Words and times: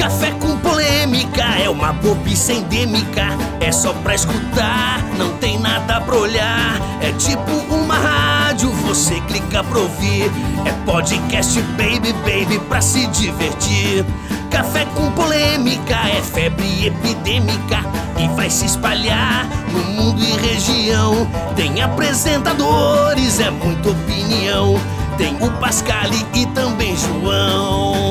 Café 0.00 0.30
com 0.40 0.56
polêmica 0.56 1.42
é 1.62 1.68
uma 1.68 1.92
bobice 1.92 2.54
endêmica. 2.54 3.26
É 3.60 3.70
só 3.70 3.92
pra 3.92 4.14
escutar, 4.14 5.04
não 5.18 5.36
tem 5.36 5.58
nada 5.58 6.00
pra 6.00 6.16
olhar. 6.16 6.80
É 7.02 7.12
tipo 7.12 7.52
uma 7.68 7.96
rádio, 7.98 8.70
você 8.70 9.20
clica 9.20 9.62
pra 9.62 9.78
ouvir. 9.78 10.30
É 10.64 10.72
podcast, 10.90 11.60
baby, 11.76 12.14
baby, 12.24 12.58
pra 12.66 12.80
se 12.80 13.06
divertir. 13.08 14.06
Café 14.50 14.86
com 14.86 15.10
polêmica 15.12 15.96
é 16.08 16.22
febre 16.22 16.86
epidêmica 16.86 17.84
e 18.18 18.26
vai 18.28 18.48
se 18.48 18.64
espalhar 18.64 19.46
no 19.70 19.84
mundo 19.84 20.22
e 20.22 20.32
região. 20.48 21.30
Tem 21.54 21.82
apresentadores, 21.82 23.38
é 23.38 23.50
muita 23.50 23.90
opinião. 23.90 24.80
Tem 25.18 25.36
o 25.42 25.50
Pascale 25.60 26.26
e 26.32 26.46
também 26.46 26.96
João. 26.96 28.09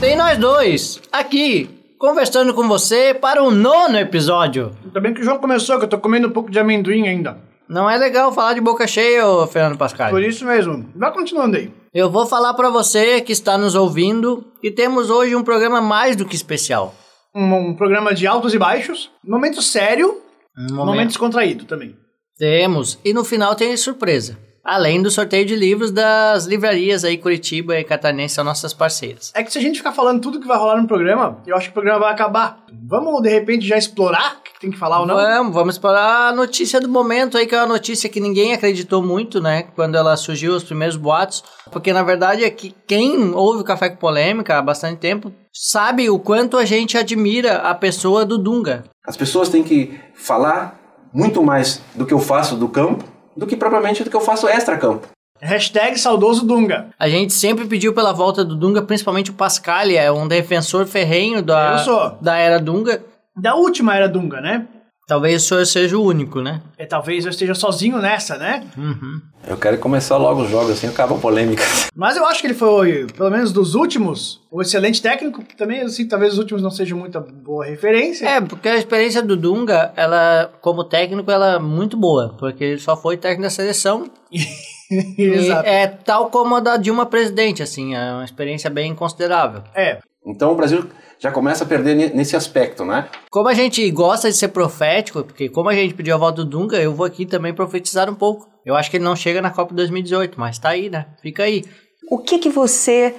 Tem 0.00 0.16
nós 0.16 0.38
dois, 0.38 0.98
aqui, 1.12 1.68
conversando 1.98 2.54
com 2.54 2.66
você 2.66 3.12
para 3.12 3.42
o 3.42 3.50
nono 3.50 3.98
episódio. 3.98 4.72
Ainda 4.82 4.98
bem 4.98 5.12
que 5.12 5.20
o 5.20 5.24
João 5.24 5.38
começou, 5.38 5.78
que 5.78 5.84
eu 5.84 5.88
tô 5.88 5.98
comendo 5.98 6.28
um 6.28 6.30
pouco 6.30 6.50
de 6.50 6.58
amendoim 6.58 7.06
ainda. 7.06 7.36
Não 7.68 7.88
é 7.88 7.98
legal 7.98 8.32
falar 8.32 8.54
de 8.54 8.62
boca 8.62 8.86
cheia, 8.86 9.26
ô 9.28 9.46
Fernando 9.46 9.76
Pascal. 9.76 10.08
Por 10.08 10.22
isso 10.22 10.46
mesmo. 10.46 10.88
Vai 10.96 11.12
continuando 11.12 11.58
aí. 11.58 11.70
Eu 11.92 12.10
vou 12.10 12.26
falar 12.26 12.54
para 12.54 12.70
você 12.70 13.20
que 13.20 13.32
está 13.32 13.58
nos 13.58 13.74
ouvindo 13.74 14.46
que 14.62 14.70
temos 14.70 15.10
hoje 15.10 15.36
um 15.36 15.44
programa 15.44 15.82
mais 15.82 16.16
do 16.16 16.24
que 16.24 16.34
especial. 16.34 16.94
Um, 17.36 17.54
um 17.54 17.76
programa 17.76 18.14
de 18.14 18.26
altos 18.26 18.54
e 18.54 18.58
baixos, 18.58 19.10
momento 19.22 19.60
sério, 19.60 20.16
Um 20.56 20.74
momento, 20.74 21.08
descontraído 21.08 21.66
também. 21.66 21.94
Temos. 22.38 22.98
E 23.04 23.12
no 23.12 23.22
final 23.22 23.54
tem 23.54 23.76
surpresa. 23.76 24.38
Além 24.64 25.00
do 25.00 25.10
sorteio 25.10 25.46
de 25.46 25.56
livros 25.56 25.90
das 25.90 26.44
livrarias 26.44 27.02
aí 27.02 27.16
Curitiba 27.16 27.78
e 27.78 27.84
Catarinense 27.84 28.34
são 28.34 28.44
nossas 28.44 28.74
parceiras. 28.74 29.32
É 29.34 29.42
que 29.42 29.50
se 29.50 29.58
a 29.58 29.62
gente 29.62 29.78
ficar 29.78 29.92
falando 29.92 30.20
tudo 30.20 30.38
que 30.38 30.46
vai 30.46 30.58
rolar 30.58 30.80
no 30.80 30.86
programa, 30.86 31.38
eu 31.46 31.56
acho 31.56 31.66
que 31.66 31.70
o 31.70 31.74
programa 31.74 32.00
vai 32.00 32.12
acabar. 32.12 32.64
Vamos, 32.86 33.22
de 33.22 33.30
repente, 33.30 33.66
já 33.66 33.78
explorar 33.78 34.36
o 34.36 34.42
que 34.42 34.60
tem 34.60 34.70
que 34.70 34.76
falar 34.76 35.00
ou 35.00 35.06
não? 35.06 35.16
Vamos, 35.16 35.54
vamos 35.54 35.74
explorar 35.76 36.28
a 36.28 36.32
notícia 36.32 36.78
do 36.80 36.88
momento 36.88 37.38
aí, 37.38 37.46
que 37.46 37.54
é 37.54 37.58
uma 37.58 37.66
notícia 37.66 38.08
que 38.08 38.20
ninguém 38.20 38.52
acreditou 38.52 39.02
muito, 39.02 39.40
né? 39.40 39.62
Quando 39.74 39.96
ela 39.96 40.14
surgiu, 40.16 40.54
os 40.54 40.64
primeiros 40.64 40.96
boatos. 40.96 41.42
Porque 41.72 41.92
na 41.92 42.02
verdade 42.02 42.44
é 42.44 42.50
que 42.50 42.74
quem 42.86 43.32
ouve 43.34 43.62
o 43.62 43.64
Café 43.64 43.88
com 43.88 43.96
Polêmica 43.96 44.58
há 44.58 44.62
bastante 44.62 44.98
tempo 44.98 45.32
sabe 45.52 46.10
o 46.10 46.18
quanto 46.18 46.58
a 46.58 46.64
gente 46.64 46.98
admira 46.98 47.56
a 47.58 47.74
pessoa 47.74 48.26
do 48.26 48.36
Dunga. 48.36 48.84
As 49.06 49.16
pessoas 49.16 49.48
têm 49.48 49.62
que 49.62 49.98
falar 50.14 50.78
muito 51.12 51.42
mais 51.42 51.82
do 51.94 52.04
que 52.04 52.14
eu 52.14 52.20
faço 52.20 52.56
do 52.56 52.68
campo 52.68 53.04
do 53.36 53.46
que 53.46 53.56
propriamente 53.56 54.02
do 54.04 54.10
que 54.10 54.16
eu 54.16 54.20
faço 54.20 54.48
extra-campo. 54.48 55.08
Hashtag 55.40 55.98
saudoso 55.98 56.44
Dunga. 56.46 56.88
A 56.98 57.08
gente 57.08 57.32
sempre 57.32 57.66
pediu 57.66 57.94
pela 57.94 58.12
volta 58.12 58.44
do 58.44 58.54
Dunga, 58.54 58.82
principalmente 58.82 59.30
o 59.30 59.34
Pascal, 59.34 59.88
é 59.88 60.12
um 60.12 60.28
defensor 60.28 60.86
ferrenho 60.86 61.42
da, 61.42 61.72
Eu 61.72 61.78
sou. 61.78 62.10
da 62.20 62.36
era 62.36 62.58
Dunga. 62.58 63.02
Da 63.34 63.54
última 63.54 63.96
era 63.96 64.06
Dunga, 64.08 64.40
né? 64.40 64.66
Talvez 65.10 65.42
o 65.42 65.44
senhor 65.44 65.66
seja 65.66 65.98
o 65.98 66.04
único, 66.04 66.40
né? 66.40 66.62
E 66.78 66.86
talvez 66.86 67.24
eu 67.24 67.30
esteja 67.32 67.52
sozinho 67.52 67.98
nessa, 67.98 68.36
né? 68.36 68.64
Eu 69.44 69.56
quero 69.56 69.76
começar 69.78 70.16
logo 70.16 70.42
os 70.42 70.48
jogos 70.48 70.70
assim, 70.70 70.86
acaba 70.86 71.16
a 71.16 71.18
polêmica. 71.18 71.64
Mas 71.96 72.16
eu 72.16 72.24
acho 72.24 72.40
que 72.40 72.46
ele 72.46 72.54
foi, 72.54 73.08
pelo 73.16 73.28
menos 73.28 73.52
dos 73.52 73.74
últimos, 73.74 74.40
um 74.52 74.60
excelente 74.60 75.02
técnico. 75.02 75.42
Também, 75.58 75.80
assim, 75.80 76.06
talvez 76.06 76.34
os 76.34 76.38
últimos 76.38 76.62
não 76.62 76.70
sejam 76.70 76.96
muita 76.96 77.18
boa 77.18 77.66
referência. 77.66 78.24
É, 78.24 78.40
porque 78.40 78.68
a 78.68 78.76
experiência 78.76 79.20
do 79.20 79.36
Dunga, 79.36 79.92
ela, 79.96 80.48
como 80.60 80.84
técnico, 80.84 81.28
ela 81.28 81.54
é 81.54 81.58
muito 81.58 81.96
boa, 81.96 82.36
porque 82.38 82.62
ele 82.62 82.78
só 82.78 82.96
foi 82.96 83.16
técnico 83.16 83.42
da 83.42 83.50
seleção. 83.50 84.08
E 84.92 85.22
Exato. 85.22 85.68
é 85.68 85.86
tal 85.86 86.30
como 86.30 86.56
a 86.56 86.58
da 86.58 86.76
Dilma 86.76 87.06
presidente, 87.06 87.62
assim, 87.62 87.94
é 87.94 88.12
uma 88.12 88.24
experiência 88.24 88.68
bem 88.68 88.92
considerável. 88.92 89.62
É. 89.72 90.00
Então 90.26 90.52
o 90.52 90.54
Brasil 90.54 90.84
já 91.18 91.30
começa 91.30 91.64
a 91.64 91.66
perder 91.66 91.94
ne- 91.96 92.10
nesse 92.10 92.36
aspecto, 92.36 92.84
né? 92.84 93.08
Como 93.30 93.48
a 93.48 93.54
gente 93.54 93.88
gosta 93.90 94.30
de 94.30 94.36
ser 94.36 94.48
profético, 94.48 95.22
porque 95.24 95.48
como 95.48 95.68
a 95.68 95.74
gente 95.74 95.94
pediu 95.94 96.14
a 96.14 96.18
volta 96.18 96.44
do 96.44 96.50
Dunga, 96.50 96.76
eu 96.80 96.94
vou 96.94 97.06
aqui 97.06 97.24
também 97.26 97.54
profetizar 97.54 98.08
um 98.10 98.14
pouco. 98.14 98.48
Eu 98.64 98.74
acho 98.76 98.90
que 98.90 98.96
ele 98.96 99.04
não 99.04 99.16
chega 99.16 99.40
na 99.40 99.50
Copa 99.50 99.74
2018, 99.74 100.38
mas 100.38 100.58
tá 100.58 100.70
aí, 100.70 100.90
né? 100.90 101.06
Fica 101.22 101.42
aí. 101.44 101.64
O 102.10 102.18
que, 102.18 102.38
que 102.38 102.48
você 102.50 103.14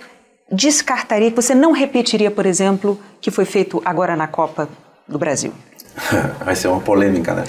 descartaria, 0.52 1.30
que 1.30 1.36
você 1.36 1.56
não 1.56 1.72
repetiria, 1.72 2.30
por 2.30 2.46
exemplo, 2.46 3.00
que 3.20 3.32
foi 3.32 3.46
feito 3.46 3.82
agora 3.86 4.16
na 4.16 4.28
Copa 4.28 4.68
do 5.08 5.18
Brasil? 5.18 5.54
Vai 6.44 6.56
ser 6.56 6.68
uma 6.68 6.80
polêmica, 6.82 7.34
né? 7.34 7.44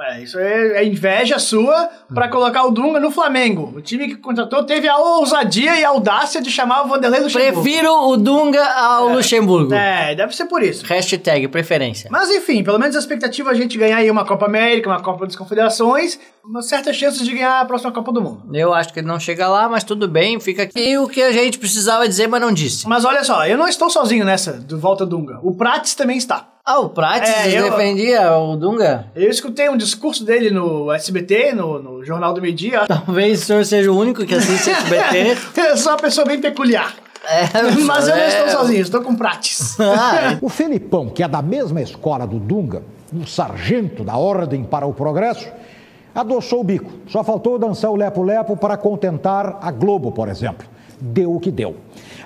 É, 0.00 0.20
isso 0.20 0.38
é, 0.38 0.82
é 0.82 0.84
inveja 0.84 1.38
sua 1.38 1.88
pra 2.12 2.28
colocar 2.28 2.64
o 2.64 2.72
Dunga 2.72 2.98
no 2.98 3.12
Flamengo. 3.12 3.72
O 3.76 3.80
time 3.80 4.08
que 4.08 4.16
contratou 4.16 4.64
teve 4.64 4.88
a 4.88 4.96
ousadia 4.96 5.76
e 5.76 5.84
a 5.84 5.90
audácia 5.90 6.42
de 6.42 6.50
chamar 6.50 6.82
o 6.82 6.88
Vanderlei 6.88 7.20
Luxemburgo. 7.20 7.62
Prefiro 7.62 7.92
o 8.08 8.16
Dunga 8.16 8.64
ao 8.64 9.08
Luxemburgo. 9.08 9.72
É, 9.72 10.16
deve 10.16 10.34
ser 10.34 10.46
por 10.46 10.64
isso. 10.64 10.84
Hashtag 10.84 11.46
preferência. 11.46 12.08
Mas 12.10 12.28
enfim, 12.28 12.64
pelo 12.64 12.78
menos 12.78 12.96
a 12.96 12.98
expectativa 12.98 13.50
é 13.50 13.52
a 13.52 13.54
gente 13.54 13.78
ganhar 13.78 13.98
aí 13.98 14.10
uma 14.10 14.24
Copa 14.24 14.46
América, 14.46 14.90
uma 14.90 15.00
Copa 15.00 15.26
das 15.26 15.36
Confederações, 15.36 16.18
uma 16.44 16.60
certa 16.60 16.92
chance 16.92 17.22
de 17.22 17.32
ganhar 17.32 17.60
a 17.60 17.64
próxima 17.64 17.92
Copa 17.92 18.10
do 18.10 18.20
Mundo. 18.20 18.42
Eu 18.52 18.74
acho 18.74 18.92
que 18.92 18.98
ele 18.98 19.06
não 19.06 19.20
chega 19.20 19.48
lá, 19.48 19.68
mas 19.68 19.84
tudo 19.84 20.08
bem, 20.08 20.40
fica 20.40 20.64
aqui 20.64 20.98
o 20.98 21.06
que 21.06 21.22
a 21.22 21.30
gente 21.30 21.56
precisava 21.56 22.08
dizer, 22.08 22.26
mas 22.26 22.40
não 22.40 22.52
disse. 22.52 22.88
Mas 22.88 23.04
olha 23.04 23.22
só, 23.22 23.46
eu 23.46 23.56
não 23.56 23.68
estou 23.68 23.88
sozinho 23.88 24.24
nessa 24.24 24.54
do 24.54 24.76
Volta 24.76 25.06
Dunga. 25.06 25.38
O 25.40 25.54
Prates 25.54 25.94
também 25.94 26.16
está. 26.16 26.53
Ah, 26.66 26.80
o 26.80 26.88
Prates 26.88 27.30
É, 27.30 27.58
eu- 27.60 27.64
defendia 27.70 28.32
o 28.38 28.56
Dunga? 28.56 29.06
Eu 29.14 29.28
escutei 29.28 29.68
um 29.68 29.76
discurso 29.76 30.24
dele 30.24 30.50
no 30.50 30.90
SBT, 30.92 31.52
no, 31.52 31.78
no 31.82 32.04
Jornal 32.04 32.32
do 32.32 32.40
Meio 32.40 32.54
Dia. 32.54 32.86
Talvez 32.88 33.42
o 33.42 33.44
senhor 33.44 33.64
seja 33.66 33.92
o 33.92 33.98
único 33.98 34.24
que 34.24 34.34
assiste 34.34 34.70
SBT. 34.72 35.36
Eu 35.60 35.76
sou 35.76 35.92
uma 35.92 35.98
pessoa 35.98 36.26
bem 36.26 36.40
peculiar. 36.40 36.94
É, 37.26 37.62
Mas 37.84 38.08
eu 38.08 38.16
não 38.16 38.22
é. 38.22 38.28
estou 38.28 38.48
sozinho, 38.60 38.80
estou 38.80 39.02
com 39.02 39.12
o 39.12 39.16
Prates. 39.16 39.78
Ah, 39.78 40.38
O 40.40 40.48
Felipão, 40.48 41.10
que 41.10 41.22
é 41.22 41.28
da 41.28 41.42
mesma 41.42 41.82
escola 41.82 42.26
do 42.26 42.38
Dunga, 42.38 42.82
um 43.14 43.26
sargento 43.26 44.02
da 44.02 44.16
Ordem 44.16 44.64
para 44.64 44.86
o 44.86 44.94
Progresso, 44.94 45.46
adoçou 46.14 46.60
o 46.60 46.64
bico. 46.64 46.90
Só 47.08 47.22
faltou 47.22 47.58
dançar 47.58 47.90
o 47.90 47.96
lepo-lepo 47.96 48.56
para 48.56 48.78
contentar 48.78 49.58
a 49.60 49.70
Globo, 49.70 50.12
por 50.12 50.28
exemplo. 50.30 50.66
Deu 50.98 51.34
o 51.34 51.40
que 51.40 51.50
deu. 51.50 51.76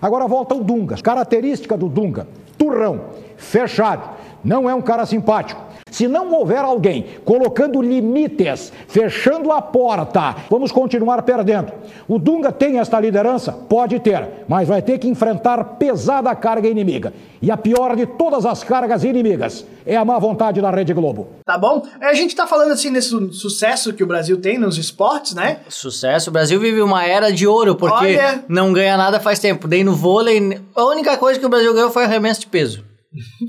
Agora 0.01 0.29
volta 0.29 0.55
o 0.55 0.63
Dunga. 0.63 0.97
Característica 1.03 1.77
do 1.77 1.89
Dunga: 1.89 2.29
turrão, 2.57 3.01
fechado. 3.37 4.17
Não 4.45 4.69
é 4.69 4.75
um 4.75 4.81
cara 4.83 5.05
simpático. 5.07 5.69
Se 5.91 6.07
não 6.07 6.31
houver 6.35 6.59
alguém 6.59 7.07
colocando 7.25 7.81
limites, 7.81 8.71
fechando 8.89 9.51
a 9.51 9.61
porta, 9.63 10.37
vamos 10.51 10.71
continuar 10.71 11.23
perdendo. 11.23 11.73
O 12.07 12.19
Dunga 12.19 12.53
tem 12.53 12.79
esta 12.79 13.01
liderança? 13.01 13.53
Pode 13.53 13.99
ter, 14.01 14.45
mas 14.47 14.69
vai 14.69 14.83
ter 14.83 14.99
que 14.99 15.09
enfrentar 15.09 15.65
pesada 15.79 16.35
carga 16.37 16.69
inimiga. 16.69 17.13
E 17.41 17.51
a 17.51 17.57
pior 17.57 17.97
de 17.97 18.05
todas 18.05 18.45
as 18.45 18.63
cargas 18.63 19.03
inimigas 19.03 19.65
é 19.87 19.97
a 19.97 20.05
má 20.05 20.19
vontade 20.19 20.61
da 20.61 20.71
Rede 20.71 20.93
Globo. 20.93 21.29
Tá 21.45 21.57
bom? 21.57 21.83
A 22.01 22.13
gente 22.13 22.37
tá 22.37 22.47
falando 22.47 22.73
assim 22.73 22.93
desse 22.93 23.09
su- 23.09 23.33
sucesso 23.33 23.93
que 23.95 24.05
o 24.05 24.07
Brasil 24.07 24.39
tem 24.41 24.59
nos 24.59 24.77
esportes, 24.77 25.35
né? 25.35 25.61
Sucesso. 25.69 26.29
O 26.29 26.33
Brasil 26.33 26.61
vive 26.61 26.83
uma 26.83 27.05
era 27.07 27.33
de 27.33 27.47
ouro, 27.47 27.75
porque 27.77 27.95
Olha. 28.19 28.45
não 28.49 28.73
ganha 28.73 28.97
nada 28.97 29.19
faz 29.21 29.39
tempo. 29.39 29.67
Dei 29.67 29.83
no 29.83 29.95
vôlei, 29.95 30.61
a 30.77 30.85
única 30.85 31.17
coisa 31.17 31.41
que 31.41 31.47
o 31.47 31.49
Brasil 31.49 31.73
ganhou 31.73 31.91
foi 31.91 32.05
arremesso 32.05 32.41
de 32.41 32.47
peso. 32.49 32.85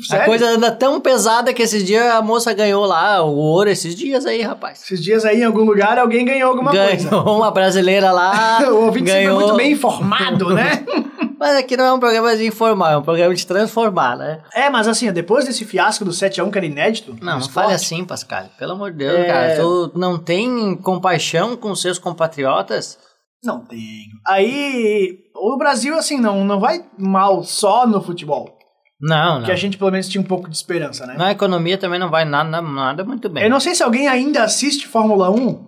Sério? 0.08 0.24
A 0.24 0.26
coisa 0.26 0.46
anda 0.52 0.72
tão 0.72 1.02
pesada 1.02 1.54
que 1.54 1.62
esses 1.62 1.84
dias 1.84 2.06
a 2.14 2.22
moça 2.22 2.54
ganhou 2.54 2.86
lá 2.86 3.22
o 3.22 3.36
ouro, 3.36 3.70
esses 3.70 3.94
dias 3.94 4.26
aí, 4.26 4.42
rapaz. 4.42 4.82
Esses 4.84 5.04
dias 5.04 5.26
aí 5.26 5.42
em 5.42 5.44
algum 5.44 5.64
lugar 5.64 5.98
alguém 6.00 6.24
ganhou 6.24 6.52
alguma 6.52 6.72
coisa. 6.72 7.10
ganhou 7.10 7.26
uma 7.38 7.52
brasileira 7.52 8.12
lá. 8.12 8.60
o 8.72 8.86
ouvinte 8.86 9.10
sempre 9.10 9.12
é 9.12 9.26
ganhou... 9.26 9.40
muito 9.42 9.56
bem 9.56 9.72
informado, 9.74 10.54
né? 10.54 10.86
Mas 11.40 11.58
aqui 11.58 11.78
não 11.78 11.86
é 11.86 11.94
um 11.94 12.00
programa 12.00 12.36
de 12.36 12.46
informar, 12.46 12.92
é 12.92 12.98
um 12.98 13.02
programa 13.02 13.34
de 13.34 13.48
transformar, 13.48 14.18
né? 14.18 14.42
é, 14.54 14.70
mas 14.70 14.90
assim, 14.90 15.10
depois 15.10 15.46
desse 15.46 15.64
fiasco 15.64 16.04
do 16.04 16.12
7x1 16.12 16.52
que 16.52 16.58
era 16.58 16.68
inédito. 16.68 17.16
Não, 17.22 17.40
não 17.40 17.48
fale 17.48 17.74
assim, 17.74 18.04
Pascal. 18.04 18.44
Pelo 18.60 18.74
amor 18.74 18.92
de 18.92 18.98
Deus, 18.98 19.20
É. 19.20 19.24
cara. 19.26 19.56
Tu 19.56 19.92
não 19.96 20.18
tem 20.20 20.76
compaixão 20.76 21.56
com 21.56 21.74
seus 21.74 21.98
compatriotas? 21.98 23.00
Não 23.42 23.62
tenho. 23.62 24.12
Aí, 24.28 25.18
o 25.34 25.58
Brasil, 25.58 25.98
assim, 25.98 26.20
não, 26.20 26.44
não 26.44 26.60
vai 26.60 26.84
mal 26.98 27.42
só 27.46 27.88
no 27.88 28.02
futebol. 28.02 28.59
Não, 29.02 29.40
não. 29.40 29.46
Que 29.46 29.52
a 29.52 29.56
gente 29.56 29.78
pelo 29.78 29.92
menos 29.92 30.10
tinha 30.10 30.22
um 30.22 30.26
pouco 30.26 30.50
de 30.50 30.56
esperança, 30.56 31.06
né? 31.06 31.16
Na 31.18 31.32
economia 31.32 31.78
também 31.78 32.00
não 32.00 32.10
vai 32.10 32.26
nada, 32.26 32.62
nada 32.62 33.04
muito 33.04 33.30
bem. 33.30 33.44
Eu 33.44 33.50
não 33.50 33.60
sei 33.60 33.74
se 33.74 33.82
alguém 33.82 34.08
ainda 34.08 34.44
assiste 34.44 34.88
Fórmula 34.88 35.30
1 35.32 35.68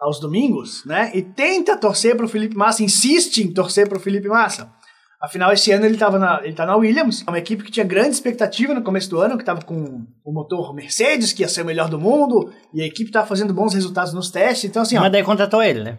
aos 0.00 0.18
domingos, 0.18 0.84
né? 0.84 1.10
E 1.14 1.22
tenta 1.22 1.76
torcer 1.76 2.16
pro 2.16 2.28
Felipe 2.28 2.56
Massa, 2.56 2.82
insiste 2.82 3.38
em 3.38 3.52
torcer 3.52 3.88
pro 3.88 4.00
Felipe 4.00 4.28
Massa. 4.28 4.72
Afinal, 5.22 5.52
esse 5.52 5.70
ano 5.70 5.86
ele, 5.86 5.96
tava 5.96 6.18
na, 6.18 6.40
ele 6.42 6.52
tá 6.52 6.66
na 6.66 6.74
Williams, 6.74 7.22
uma 7.28 7.38
equipe 7.38 7.62
que 7.62 7.70
tinha 7.70 7.86
grande 7.86 8.10
expectativa 8.10 8.74
no 8.74 8.82
começo 8.82 9.08
do 9.08 9.20
ano, 9.20 9.38
que 9.38 9.44
tava 9.44 9.62
com 9.62 10.04
o 10.24 10.32
motor 10.32 10.74
Mercedes, 10.74 11.32
que 11.32 11.42
ia 11.42 11.48
ser 11.48 11.62
o 11.62 11.64
melhor 11.64 11.88
do 11.88 12.00
mundo, 12.00 12.52
e 12.74 12.82
a 12.82 12.86
equipe 12.86 13.12
tava 13.12 13.24
fazendo 13.28 13.54
bons 13.54 13.72
resultados 13.72 14.12
nos 14.12 14.32
testes. 14.32 14.68
Então, 14.68 14.82
assim, 14.82 14.96
ó, 14.96 15.00
Mas 15.02 15.12
daí 15.12 15.22
contratou 15.22 15.62
ele, 15.62 15.84
né? 15.84 15.98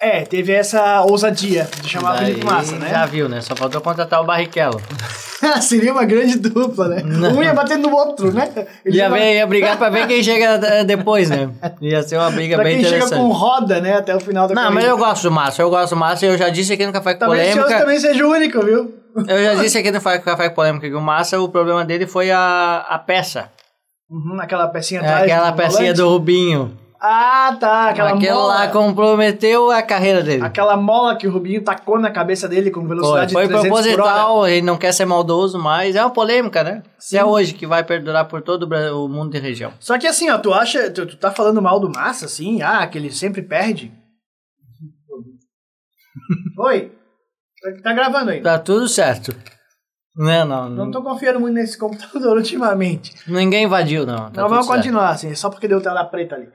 É, 0.00 0.20
teve 0.22 0.52
essa 0.52 1.02
ousadia 1.02 1.68
de 1.80 1.88
chamar 1.88 2.12
o 2.14 2.16
Daí 2.16 2.26
Felipe 2.26 2.44
Massa, 2.46 2.76
né? 2.76 2.88
Já 2.90 3.06
viu, 3.06 3.28
né? 3.28 3.40
Só 3.40 3.54
faltou 3.56 3.80
contratar 3.80 4.20
o 4.20 4.24
Barrichello. 4.24 4.80
Seria 5.60 5.92
uma 5.92 6.04
grande 6.04 6.38
dupla, 6.38 6.88
né? 6.88 7.02
Um 7.04 7.42
ia 7.42 7.52
bater 7.52 7.76
no 7.78 7.90
outro, 7.94 8.32
né? 8.32 8.50
Ele 8.84 8.96
Ia, 8.96 9.08
ver, 9.10 9.34
ia 9.34 9.46
brigar 9.46 9.76
pra 9.76 9.90
ver 9.90 10.06
quem 10.06 10.22
chega 10.22 10.82
depois, 10.84 11.28
né? 11.30 11.50
Ia 11.80 12.02
ser 12.02 12.16
uma 12.16 12.30
briga 12.30 12.56
Pra 12.56 12.64
bem 12.64 12.76
quem 12.76 12.84
chega 12.84 12.96
interessante. 12.96 13.20
com 13.20 13.28
roda, 13.32 13.80
né? 13.80 13.96
Até 13.98 14.16
o 14.16 14.20
final 14.20 14.48
da 14.48 14.54
Não, 14.54 14.62
corrida. 14.62 14.80
mas 14.80 14.84
eu 14.90 14.96
gosto 14.98 15.22
do 15.24 15.30
Massa, 15.30 15.62
eu 15.62 15.70
gosto 15.70 15.90
do 15.94 15.98
Massa, 15.98 16.24
eu 16.26 16.38
já 16.38 16.48
disse 16.48 16.72
aqui 16.72 16.86
no 16.86 16.92
Café 16.92 17.14
com 17.14 17.20
Talvez 17.20 17.42
Polêmica. 17.42 17.64
outro 17.66 17.78
também 17.78 18.00
seja 18.00 18.26
o 18.26 18.30
único, 18.30 18.64
viu? 18.64 18.94
Eu 19.28 19.44
já 19.44 19.54
disse 19.62 19.78
aqui 19.78 19.90
no 19.90 20.00
Café 20.00 20.48
com 20.48 20.54
Polêmica 20.54 20.88
que 20.88 20.94
o 20.94 21.00
Massa, 21.00 21.38
o 21.40 21.48
problema 21.50 21.84
dele 21.84 22.06
foi 22.06 22.30
a, 22.30 22.84
a 22.88 22.98
peça. 22.98 23.50
Uhum, 24.10 24.38
aquela 24.40 24.68
pecinha 24.68 25.00
É 25.00 25.04
atrás. 25.04 25.22
aquela 25.24 25.50
do 25.50 25.56
pecinha 25.56 25.78
volante. 25.80 25.96
do 25.96 26.08
Rubinho. 26.08 26.78
Ah, 27.00 27.56
tá. 27.60 27.90
Aquela 27.90 28.14
Aquela 28.14 28.34
mola. 28.40 28.54
lá 28.54 28.68
comprometeu 28.68 29.70
a 29.70 29.82
carreira 29.82 30.22
dele. 30.22 30.42
Aquela 30.42 30.76
mola 30.76 31.16
que 31.16 31.26
o 31.26 31.30
Rubinho 31.30 31.62
tacou 31.62 31.98
na 31.98 32.10
cabeça 32.10 32.48
dele 32.48 32.70
com 32.70 32.80
Foi, 32.80 32.88
velocidade 32.88 33.32
foi 33.32 33.42
de 33.42 33.48
300 33.50 33.70
por 33.70 33.76
hora. 33.86 33.94
proposital, 33.94 34.48
ele 34.48 34.62
não 34.62 34.78
quer 34.78 34.92
ser 34.92 35.04
maldoso, 35.04 35.58
mas 35.58 35.94
é 35.94 36.02
uma 36.02 36.10
polêmica, 36.10 36.64
né? 36.64 36.82
Se 36.98 37.16
é 37.18 37.24
hoje 37.24 37.52
que 37.54 37.66
vai 37.66 37.84
perdurar 37.84 38.26
por 38.26 38.40
todo 38.42 38.62
o 38.62 38.66
Bra- 38.66 38.94
o 38.94 39.08
mundo 39.08 39.30
de 39.32 39.38
região. 39.38 39.72
Só 39.78 39.98
que 39.98 40.06
assim, 40.06 40.30
ó, 40.30 40.38
tu 40.38 40.52
acha, 40.54 40.90
tu, 40.90 41.06
tu 41.06 41.16
tá 41.16 41.30
falando 41.30 41.60
mal 41.60 41.78
do 41.78 41.90
Massa, 41.90 42.24
assim, 42.26 42.62
ah, 42.62 42.86
que 42.86 42.96
ele 42.96 43.12
sempre 43.12 43.42
perde? 43.42 43.92
Oi? 46.58 46.92
Tá- 47.62 47.82
Tá 47.82 47.92
gravando 47.92 48.30
ainda. 48.30 48.42
Tá 48.42 48.58
tudo 48.58 48.88
certo. 48.88 49.34
Não, 50.14 50.46
não. 50.46 50.68
Não 50.70 50.90
tô 50.90 51.02
confiando 51.02 51.38
muito 51.40 51.54
nesse 51.54 51.76
computador 51.78 52.36
ultimamente. 52.38 53.12
Ninguém 53.26 53.64
invadiu, 53.64 54.06
não. 54.06 54.16
Tá 54.16 54.22
Não, 54.22 54.30
tudo 54.30 54.48
vamos 54.48 54.66
certo. 54.66 54.76
continuar, 54.78 55.10
assim, 55.10 55.34
só 55.34 55.50
porque 55.50 55.68
deu 55.68 55.80
tela 55.80 56.04
preta 56.04 56.36
ali. 56.36 56.48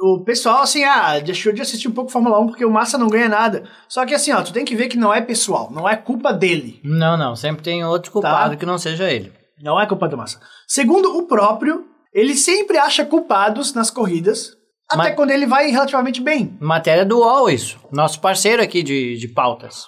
O 0.00 0.24
pessoal, 0.24 0.62
assim, 0.62 0.84
ah, 0.84 1.18
deixou 1.20 1.52
de 1.52 1.62
assistir 1.62 1.88
um 1.88 1.92
pouco 1.92 2.10
Fórmula 2.10 2.38
1 2.40 2.46
porque 2.48 2.64
o 2.64 2.70
Massa 2.70 2.98
não 2.98 3.08
ganha 3.08 3.28
nada. 3.28 3.64
Só 3.88 4.04
que 4.04 4.14
assim, 4.14 4.32
ó, 4.32 4.42
tu 4.42 4.52
tem 4.52 4.64
que 4.64 4.74
ver 4.74 4.88
que 4.88 4.96
não 4.96 5.14
é 5.14 5.20
pessoal, 5.20 5.70
não 5.72 5.88
é 5.88 5.96
culpa 5.96 6.32
dele. 6.32 6.80
Não, 6.84 7.16
não. 7.16 7.36
Sempre 7.36 7.62
tem 7.62 7.84
outro 7.84 8.10
culpado 8.10 8.50
Tá. 8.50 8.56
que 8.56 8.66
não 8.66 8.76
seja 8.76 9.10
ele. 9.10 9.32
Não 9.62 9.80
é 9.80 9.86
culpa 9.86 10.08
do 10.08 10.16
Massa. 10.16 10.40
Segundo 10.66 11.16
o 11.16 11.26
próprio, 11.26 11.86
ele 12.12 12.34
sempre 12.34 12.76
acha 12.76 13.04
culpados 13.04 13.72
nas 13.72 13.90
corridas, 13.90 14.50
até 14.90 15.04
Mas- 15.04 15.14
quando 15.14 15.30
ele 15.30 15.46
vai 15.46 15.70
relativamente 15.70 16.20
bem. 16.20 16.56
Matéria 16.60 17.04
do 17.04 17.18
UOL, 17.20 17.48
isso. 17.48 17.78
Nosso 17.92 18.20
parceiro 18.20 18.62
aqui 18.62 18.82
de, 18.82 19.16
de 19.16 19.28
pautas. 19.28 19.86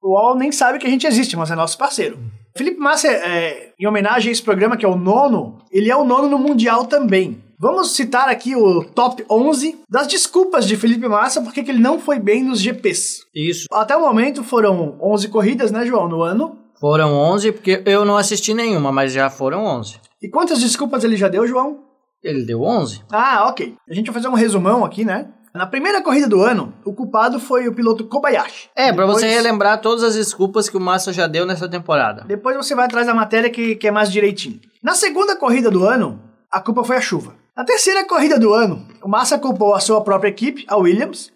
O 0.00 0.14
UOL 0.14 0.36
nem 0.36 0.52
sabe 0.52 0.78
que 0.78 0.86
a 0.86 0.90
gente 0.90 1.06
existe, 1.06 1.36
mas 1.36 1.50
é 1.50 1.56
nosso 1.56 1.76
parceiro. 1.76 2.18
Felipe 2.56 2.78
Massa, 2.78 3.08
é, 3.08 3.72
em 3.78 3.86
homenagem 3.86 4.30
a 4.30 4.32
esse 4.32 4.42
programa 4.42 4.76
que 4.76 4.86
é 4.86 4.88
o 4.88 4.96
nono, 4.96 5.58
ele 5.70 5.90
é 5.90 5.96
o 5.96 6.04
nono 6.04 6.28
no 6.28 6.38
Mundial 6.38 6.86
também. 6.86 7.42
Vamos 7.60 7.90
citar 7.90 8.28
aqui 8.28 8.54
o 8.54 8.84
top 8.84 9.24
11 9.28 9.80
das 9.90 10.06
desculpas 10.06 10.64
de 10.64 10.76
Felipe 10.76 11.08
Massa 11.08 11.42
porque 11.42 11.64
que 11.64 11.70
ele 11.72 11.80
não 11.80 11.98
foi 11.98 12.20
bem 12.20 12.44
nos 12.44 12.60
GPs. 12.60 13.22
Isso. 13.34 13.66
Até 13.72 13.96
o 13.96 14.00
momento 14.00 14.44
foram 14.44 14.96
11 15.02 15.26
corridas, 15.28 15.72
né, 15.72 15.84
João, 15.84 16.08
no 16.08 16.22
ano. 16.22 16.56
Foram 16.80 17.12
11, 17.12 17.50
porque 17.50 17.82
eu 17.84 18.04
não 18.04 18.16
assisti 18.16 18.54
nenhuma, 18.54 18.92
mas 18.92 19.12
já 19.12 19.28
foram 19.28 19.64
11. 19.64 19.96
E 20.22 20.28
quantas 20.28 20.60
desculpas 20.60 21.02
ele 21.02 21.16
já 21.16 21.26
deu, 21.26 21.48
João? 21.48 21.80
Ele 22.22 22.44
deu 22.44 22.62
11? 22.62 23.02
Ah, 23.10 23.46
ok. 23.48 23.74
A 23.90 23.94
gente 23.94 24.06
vai 24.06 24.14
fazer 24.14 24.28
um 24.28 24.34
resumão 24.38 24.84
aqui, 24.84 25.04
né? 25.04 25.26
Na 25.52 25.66
primeira 25.66 26.00
corrida 26.00 26.28
do 26.28 26.40
ano, 26.40 26.72
o 26.84 26.92
culpado 26.92 27.40
foi 27.40 27.66
o 27.66 27.74
piloto 27.74 28.04
Kobayashi. 28.04 28.68
É, 28.76 28.92
pra 28.92 29.04
Depois- 29.06 29.20
você 29.24 29.28
relembrar 29.28 29.80
todas 29.80 30.04
as 30.04 30.14
desculpas 30.14 30.68
que 30.68 30.76
o 30.76 30.80
Massa 30.80 31.12
já 31.12 31.26
deu 31.26 31.44
nessa 31.44 31.68
temporada. 31.68 32.22
Depois 32.28 32.56
você 32.56 32.76
vai 32.76 32.84
atrás 32.84 33.04
da 33.08 33.14
matéria 33.14 33.50
que, 33.50 33.74
que 33.74 33.88
é 33.88 33.90
mais 33.90 34.12
direitinho. 34.12 34.60
Na 34.80 34.94
segunda 34.94 35.34
corrida 35.34 35.68
do 35.72 35.84
ano, 35.84 36.22
a 36.48 36.60
culpa 36.60 36.84
foi 36.84 36.96
a 36.96 37.00
chuva. 37.00 37.34
Na 37.58 37.64
terceira 37.64 38.06
corrida 38.06 38.38
do 38.38 38.54
ano, 38.54 38.86
o 39.02 39.08
Massa 39.08 39.36
culpou 39.36 39.74
a 39.74 39.80
sua 39.80 40.00
própria 40.04 40.28
equipe, 40.28 40.64
a 40.68 40.76
Williams, 40.76 41.32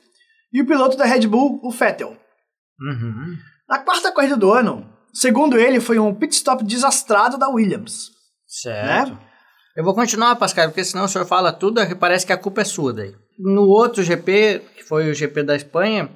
e 0.52 0.62
o 0.62 0.66
piloto 0.66 0.96
da 0.96 1.04
Red 1.04 1.26
Bull, 1.26 1.58
o 1.64 1.70
Vettel. 1.72 2.16
Uhum. 2.80 3.36
Na 3.68 3.80
quarta 3.80 4.12
corrida 4.12 4.36
do 4.36 4.52
ano, 4.52 4.88
segundo 5.12 5.58
ele, 5.58 5.80
foi 5.80 5.98
um 5.98 6.14
pit 6.14 6.32
stop 6.32 6.62
desastrado 6.62 7.36
da 7.36 7.48
Williams. 7.48 8.12
Certo. 8.46 9.14
Né? 9.14 9.18
Eu 9.76 9.82
vou 9.82 9.96
continuar, 9.96 10.36
Pascal, 10.36 10.68
porque 10.68 10.84
senão 10.84 11.06
o 11.06 11.08
senhor 11.08 11.24
fala 11.24 11.52
tudo 11.52 11.82
e 11.82 11.92
parece 11.96 12.24
que 12.24 12.32
a 12.32 12.38
culpa 12.38 12.60
é 12.60 12.64
sua 12.64 12.92
daí. 12.92 13.12
No 13.36 13.62
outro 13.62 14.04
GP, 14.04 14.62
que 14.76 14.84
foi 14.84 15.10
o 15.10 15.14
GP 15.14 15.42
da 15.42 15.56
Espanha, 15.56 16.08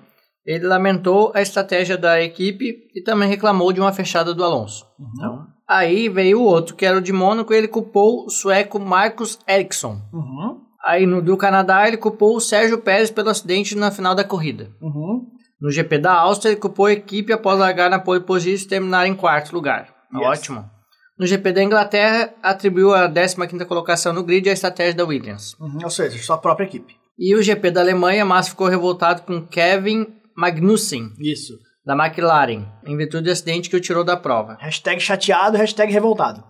ele 0.44 0.68
lamentou 0.68 1.32
a 1.34 1.42
estratégia 1.42 1.98
da 1.98 2.22
equipe 2.22 2.88
e 2.94 3.02
também 3.02 3.28
reclamou 3.28 3.72
de 3.72 3.80
uma 3.80 3.92
fechada 3.92 4.32
do 4.32 4.44
Alonso. 4.44 4.86
Então, 5.00 5.48
aí 5.68 6.08
veio 6.08 6.40
o 6.40 6.44
outro, 6.44 6.74
que 6.74 6.84
era 6.86 6.98
o 6.98 7.00
de 7.02 7.12
Mônaco, 7.12 7.52
e 7.52 7.56
ele 7.56 7.68
culpou 7.68 8.24
o 8.26 8.30
sueco 8.30 8.78
Marcus 8.78 9.38
Ericsson. 9.48 10.00
Uhum, 10.12 10.60
Aí 10.84 11.04
no 11.04 11.20
do 11.20 11.36
Canadá, 11.36 11.88
ele 11.88 11.96
culpou 11.96 12.36
o 12.36 12.40
Sérgio 12.40 12.78
Pérez 12.78 13.10
pelo 13.10 13.28
acidente 13.28 13.74
na 13.74 13.90
final 13.90 14.14
da 14.14 14.22
corrida. 14.22 14.70
uhum. 14.80 15.26
No 15.60 15.70
GP 15.70 15.98
da 15.98 16.12
Áustria, 16.12 16.50
ele 16.52 16.60
culpou 16.60 16.84
a 16.84 16.92
equipe 16.92 17.32
após 17.32 17.58
largar 17.58 17.88
na 17.88 17.98
pole 17.98 18.20
position 18.20 18.66
e 18.66 18.68
terminar 18.68 19.06
em 19.06 19.14
quarto 19.14 19.54
lugar. 19.54 19.88
Yes. 20.14 20.26
Ótimo. 20.26 20.70
No 21.18 21.26
GP 21.26 21.50
da 21.50 21.62
Inglaterra, 21.62 22.34
atribuiu 22.42 22.94
a 22.94 23.08
15ª 23.08 23.64
colocação 23.64 24.12
no 24.12 24.22
grid 24.22 24.50
à 24.50 24.52
estratégia 24.52 24.94
da 24.94 25.04
Williams. 25.06 25.54
Uhum, 25.58 25.78
ou 25.82 25.88
seja, 25.90 26.18
sua 26.22 26.36
própria 26.36 26.66
equipe. 26.66 26.94
E 27.18 27.34
o 27.34 27.42
GP 27.42 27.70
da 27.70 27.80
Alemanha, 27.80 28.24
Massa 28.24 28.50
ficou 28.50 28.68
revoltado 28.68 29.22
com 29.22 29.46
Kevin 29.46 30.06
Magnussen, 30.36 31.10
Isso. 31.18 31.54
Da 31.86 31.94
McLaren, 31.94 32.66
em 32.84 32.96
virtude 32.96 33.24
do 33.24 33.30
acidente 33.30 33.70
que 33.70 33.76
o 33.76 33.80
tirou 33.80 34.02
da 34.04 34.16
prova. 34.16 34.56
Hashtag 34.60 35.00
chateado, 35.00 35.56
hashtag 35.56 35.92
revoltado. 35.92 36.42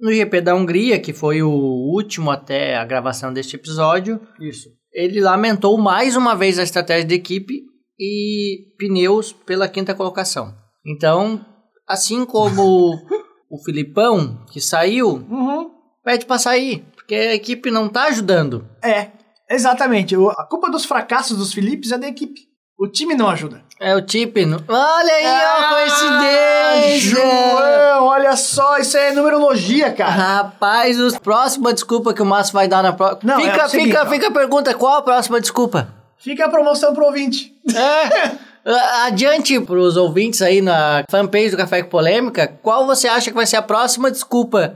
No 0.00 0.10
GP 0.12 0.40
da 0.40 0.54
Hungria, 0.54 0.98
que 0.98 1.12
foi 1.12 1.42
o 1.42 1.50
último 1.50 2.30
até 2.30 2.76
a 2.76 2.84
gravação 2.84 3.32
deste 3.32 3.56
episódio, 3.56 4.20
Isso. 4.40 4.68
ele 4.92 5.20
lamentou 5.20 5.76
mais 5.76 6.16
uma 6.16 6.34
vez 6.34 6.58
a 6.58 6.62
estratégia 6.62 7.06
da 7.06 7.14
equipe 7.14 7.62
e 8.00 8.60
pneus 8.78 9.32
pela 9.32 9.68
quinta 9.68 9.94
colocação. 9.94 10.54
Então, 10.86 11.44
assim 11.86 12.24
como 12.24 12.94
o 13.50 13.58
Filipão, 13.64 14.44
que 14.52 14.60
saiu, 14.60 15.08
Uhum. 15.28 15.70
pede 16.04 16.24
pra 16.24 16.38
sair, 16.38 16.86
porque 16.94 17.14
a 17.14 17.34
equipe 17.34 17.70
não 17.70 17.88
tá 17.88 18.04
ajudando. 18.04 18.66
É, 18.82 19.08
exatamente. 19.50 20.14
A 20.14 20.46
culpa 20.48 20.70
dos 20.70 20.84
fracassos 20.84 21.36
dos 21.36 21.52
Philips 21.52 21.90
é 21.92 21.98
da 21.98 22.08
equipe. 22.08 22.47
O 22.78 22.86
time 22.86 23.14
não 23.14 23.28
ajuda. 23.28 23.60
É 23.80 23.94
o 23.94 24.00
Tip. 24.00 24.36
no- 24.46 24.62
Olha 24.68 25.12
aí, 25.12 25.26
ó, 25.26 25.64
Ah, 25.64 25.68
coincidência! 25.74 27.00
João, 27.10 28.04
olha 28.06 28.36
só, 28.36 28.78
isso 28.78 28.96
é 28.96 29.12
numerologia, 29.12 29.92
cara. 29.92 30.10
Rapaz, 30.10 30.98
a 31.14 31.20
próxima 31.20 31.72
desculpa 31.72 32.14
que 32.14 32.22
o 32.22 32.26
Márcio 32.26 32.52
vai 32.54 32.68
dar 32.68 32.82
na 32.82 32.92
próxima. 32.92 33.20
Não, 33.34 33.40
Fica, 33.40 33.62
é 33.64 33.68
seguinte, 33.68 33.88
fica, 33.90 34.02
ó. 34.02 34.06
fica 34.06 34.28
a 34.28 34.30
pergunta: 34.32 34.74
qual 34.74 34.96
a 34.98 35.02
próxima 35.02 35.40
desculpa? 35.40 35.88
Fica 36.18 36.46
a 36.46 36.48
promoção 36.48 36.94
pro 36.94 37.04
ouvinte. 37.06 37.52
É. 37.74 38.30
Adiante 39.06 39.58
pros 39.60 39.96
ouvintes 39.96 40.42
aí 40.42 40.60
na 40.60 41.02
fanpage 41.10 41.50
do 41.50 41.56
Café 41.56 41.82
com 41.82 41.88
Polêmica, 41.88 42.46
qual 42.62 42.86
você 42.86 43.08
acha 43.08 43.30
que 43.30 43.36
vai 43.36 43.46
ser 43.46 43.56
a 43.56 43.62
próxima 43.62 44.10
desculpa 44.10 44.74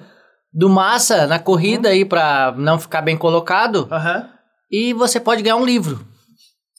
do 0.52 0.68
Massa 0.68 1.26
na 1.26 1.38
corrida 1.38 1.88
aí 1.90 2.04
pra 2.04 2.54
não 2.56 2.78
ficar 2.78 3.02
bem 3.02 3.16
colocado? 3.16 3.86
Aham. 3.90 4.28
E 4.70 4.92
você 4.94 5.20
pode 5.20 5.42
ganhar 5.42 5.56
um 5.56 5.64
livro. 5.64 6.06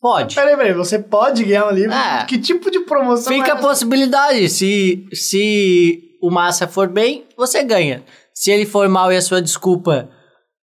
Pode. 0.04 0.36
Peraí, 0.36 0.58
peraí, 0.58 0.74
você 0.74 1.00
pode 1.00 1.46
ganhar 1.46 1.66
um 1.68 1.72
livro? 1.72 1.94
Ah. 1.96 2.26
que 2.28 2.38
tipo 2.38 2.70
de 2.70 2.82
promoção 2.82 3.32
Fica 3.32 3.48
é 3.48 3.52
a 3.54 3.56
possibilidade. 3.56 4.50
Se, 4.50 5.08
se 5.14 6.18
o 6.22 6.30
Massa 6.30 6.68
for 6.68 6.90
bem, 6.90 7.26
você 7.38 7.64
ganha. 7.64 8.04
Se 8.36 8.52
ele 8.52 8.66
for 8.66 8.90
mal 8.90 9.14
e 9.14 9.16
a 9.16 9.22
sua 9.22 9.42
desculpa 9.42 10.10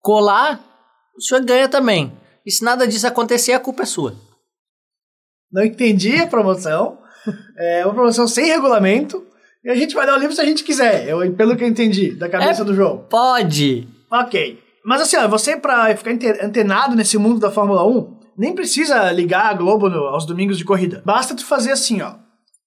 colar, 0.02 0.60
o 1.16 1.22
senhor 1.22 1.46
ganha 1.46 1.70
também. 1.70 2.12
E 2.44 2.52
se 2.52 2.64
nada 2.64 2.88
disso 2.88 3.06
acontecer, 3.06 3.54
a 3.54 3.60
culpa 3.60 3.84
é 3.84 3.86
sua. 3.86 4.16
Não 5.52 5.64
entendi 5.64 6.18
a 6.18 6.26
promoção. 6.28 6.98
É 7.60 7.84
uma 7.86 7.94
promoção 7.94 8.26
sem 8.28 8.46
regulamento. 8.46 9.24
E 9.64 9.70
a 9.70 9.76
gente 9.76 9.94
vai 9.94 10.06
dar 10.08 10.16
o 10.16 10.20
livro 10.20 10.34
se 10.34 10.40
a 10.42 10.46
gente 10.46 10.64
quiser, 10.64 11.08
eu, 11.10 11.20
pelo 11.34 11.58
que 11.58 11.64
eu 11.64 11.68
entendi 11.68 12.16
da 12.16 12.30
cabeça 12.30 12.62
É. 12.62 12.66
do 12.66 12.74
João. 12.74 13.06
Pode. 13.10 13.88
Ok. 14.10 14.58
Mas 14.86 15.02
assim, 15.02 15.18
ó, 15.18 15.28
você 15.28 15.58
pra 15.58 15.94
ficar 15.98 16.12
ante- 16.12 16.42
antenado 16.42 16.96
nesse 16.96 17.18
mundo 17.18 17.40
da 17.40 17.52
Fórmula 17.52 17.86
1, 17.86 18.17
nem 18.38 18.54
precisa 18.54 19.12
ligar 19.12 19.48
a 19.48 19.54
Globo 19.54 19.90
no- 19.90 20.06
aos 20.08 20.26
domingos 20.26 20.58
de 20.58 20.64
corrida. 20.66 21.02
Basta 21.06 21.36
tu 21.36 21.46
fazer 21.46 21.72
assim, 21.72 22.02
ó. 22.02 22.16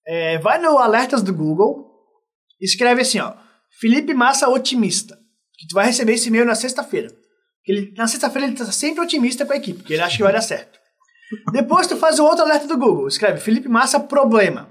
É, 0.06 0.38
vai 0.38 0.58
no 0.60 0.78
alertas 0.78 1.22
do 1.22 1.32
Google, 1.34 1.86
escreve 2.60 3.02
assim, 3.02 3.20
ó. 3.20 3.34
Felipe 3.80 4.12
Massa 4.14 4.48
otimista. 4.48 5.16
Que 5.58 5.66
tu 5.68 5.74
vai 5.74 5.86
receber 5.86 6.14
esse 6.14 6.28
e-mail 6.28 6.44
na 6.46 6.54
sexta-feira. 6.54 7.08
Ele, 7.66 7.92
na 7.96 8.06
sexta-feira 8.06 8.48
ele 8.48 8.56
tá 8.56 8.64
sempre 8.72 9.02
otimista 9.04 9.44
com 9.46 9.52
a 9.52 9.56
equipe, 9.56 9.78
porque 9.80 9.92
ele 9.92 10.02
acha 10.02 10.16
que 10.16 10.22
vai 10.22 10.32
dar 10.32 10.40
certo. 10.40 10.78
Depois 11.52 11.86
tu 11.86 11.96
faz 11.96 12.18
o 12.18 12.24
outro 12.24 12.44
alerta 12.44 12.66
do 12.66 12.76
Google, 12.78 13.06
escreve 13.06 13.38
Felipe 13.40 13.68
Massa 13.68 14.00
problema. 14.00 14.68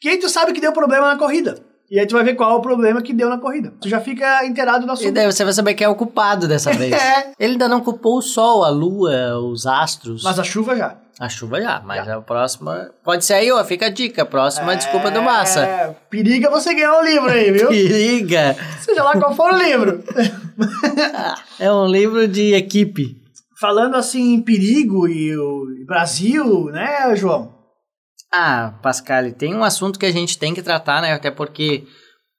Que 0.00 0.08
aí 0.10 0.18
tu 0.18 0.28
sabe 0.28 0.52
que 0.52 0.60
deu 0.60 0.72
problema 0.72 1.06
na 1.12 1.16
corrida. 1.18 1.64
E 1.90 1.98
aí 2.00 2.06
tu 2.06 2.14
vai 2.14 2.24
ver 2.24 2.34
qual 2.34 2.50
é 2.50 2.54
o 2.54 2.60
problema 2.60 3.02
que 3.02 3.12
deu 3.12 3.28
na 3.28 3.36
corrida. 3.38 3.72
Tu 3.80 3.88
já 3.88 4.00
fica 4.00 4.46
inteirado 4.46 4.86
no 4.86 4.92
E 4.92 4.94
assunto. 4.94 5.12
daí 5.12 5.26
você 5.30 5.44
vai 5.44 5.52
saber 5.52 5.74
quem 5.74 5.84
é 5.84 5.88
o 5.88 5.94
culpado 5.94 6.48
dessa 6.48 6.72
vez. 6.74 6.92
É. 6.92 7.32
Ele 7.38 7.52
ainda 7.52 7.68
não 7.68 7.80
culpou 7.80 8.16
o 8.18 8.22
sol, 8.22 8.64
a 8.64 8.70
lua, 8.70 9.38
os 9.38 9.66
astros. 9.66 10.22
Mas 10.24 10.38
a 10.38 10.44
chuva 10.44 10.74
já. 10.74 10.96
A 11.20 11.28
chuva 11.28 11.60
já, 11.60 11.82
mas 11.84 12.08
a 12.08 12.20
próxima. 12.22 12.90
Pode 13.04 13.24
ser 13.24 13.34
aí, 13.34 13.52
ó. 13.52 13.62
Fica 13.62 13.86
a 13.86 13.90
dica. 13.90 14.24
Próxima 14.24 14.74
desculpa 14.74 15.10
do 15.10 15.20
Massa. 15.22 15.60
É, 15.60 15.94
periga 16.08 16.50
você 16.50 16.74
ganhar 16.74 16.98
um 16.98 17.04
livro 17.04 17.28
aí, 17.30 17.52
viu? 17.52 17.68
Periga! 17.70 18.56
Seja 18.80 19.04
lá 19.04 19.12
qual 19.12 19.36
for 19.36 19.52
o 19.52 19.56
livro. 19.56 20.02
É 21.58 21.72
um 21.72 21.86
livro 21.86 22.26
de 22.28 22.54
equipe. 22.54 23.16
Falando 23.60 23.94
assim 23.96 24.34
em 24.34 24.40
perigo 24.42 25.06
e 25.08 25.36
o 25.36 25.66
Brasil, 25.86 26.66
né, 26.66 27.14
João? 27.14 27.52
Ah, 28.34 28.74
Pascal, 28.82 29.30
tem 29.32 29.54
um 29.54 29.62
assunto 29.64 29.98
que 29.98 30.06
a 30.06 30.10
gente 30.12 30.38
tem 30.38 30.54
que 30.54 30.62
tratar, 30.62 31.02
né? 31.02 31.12
Até 31.12 31.30
porque 31.30 31.84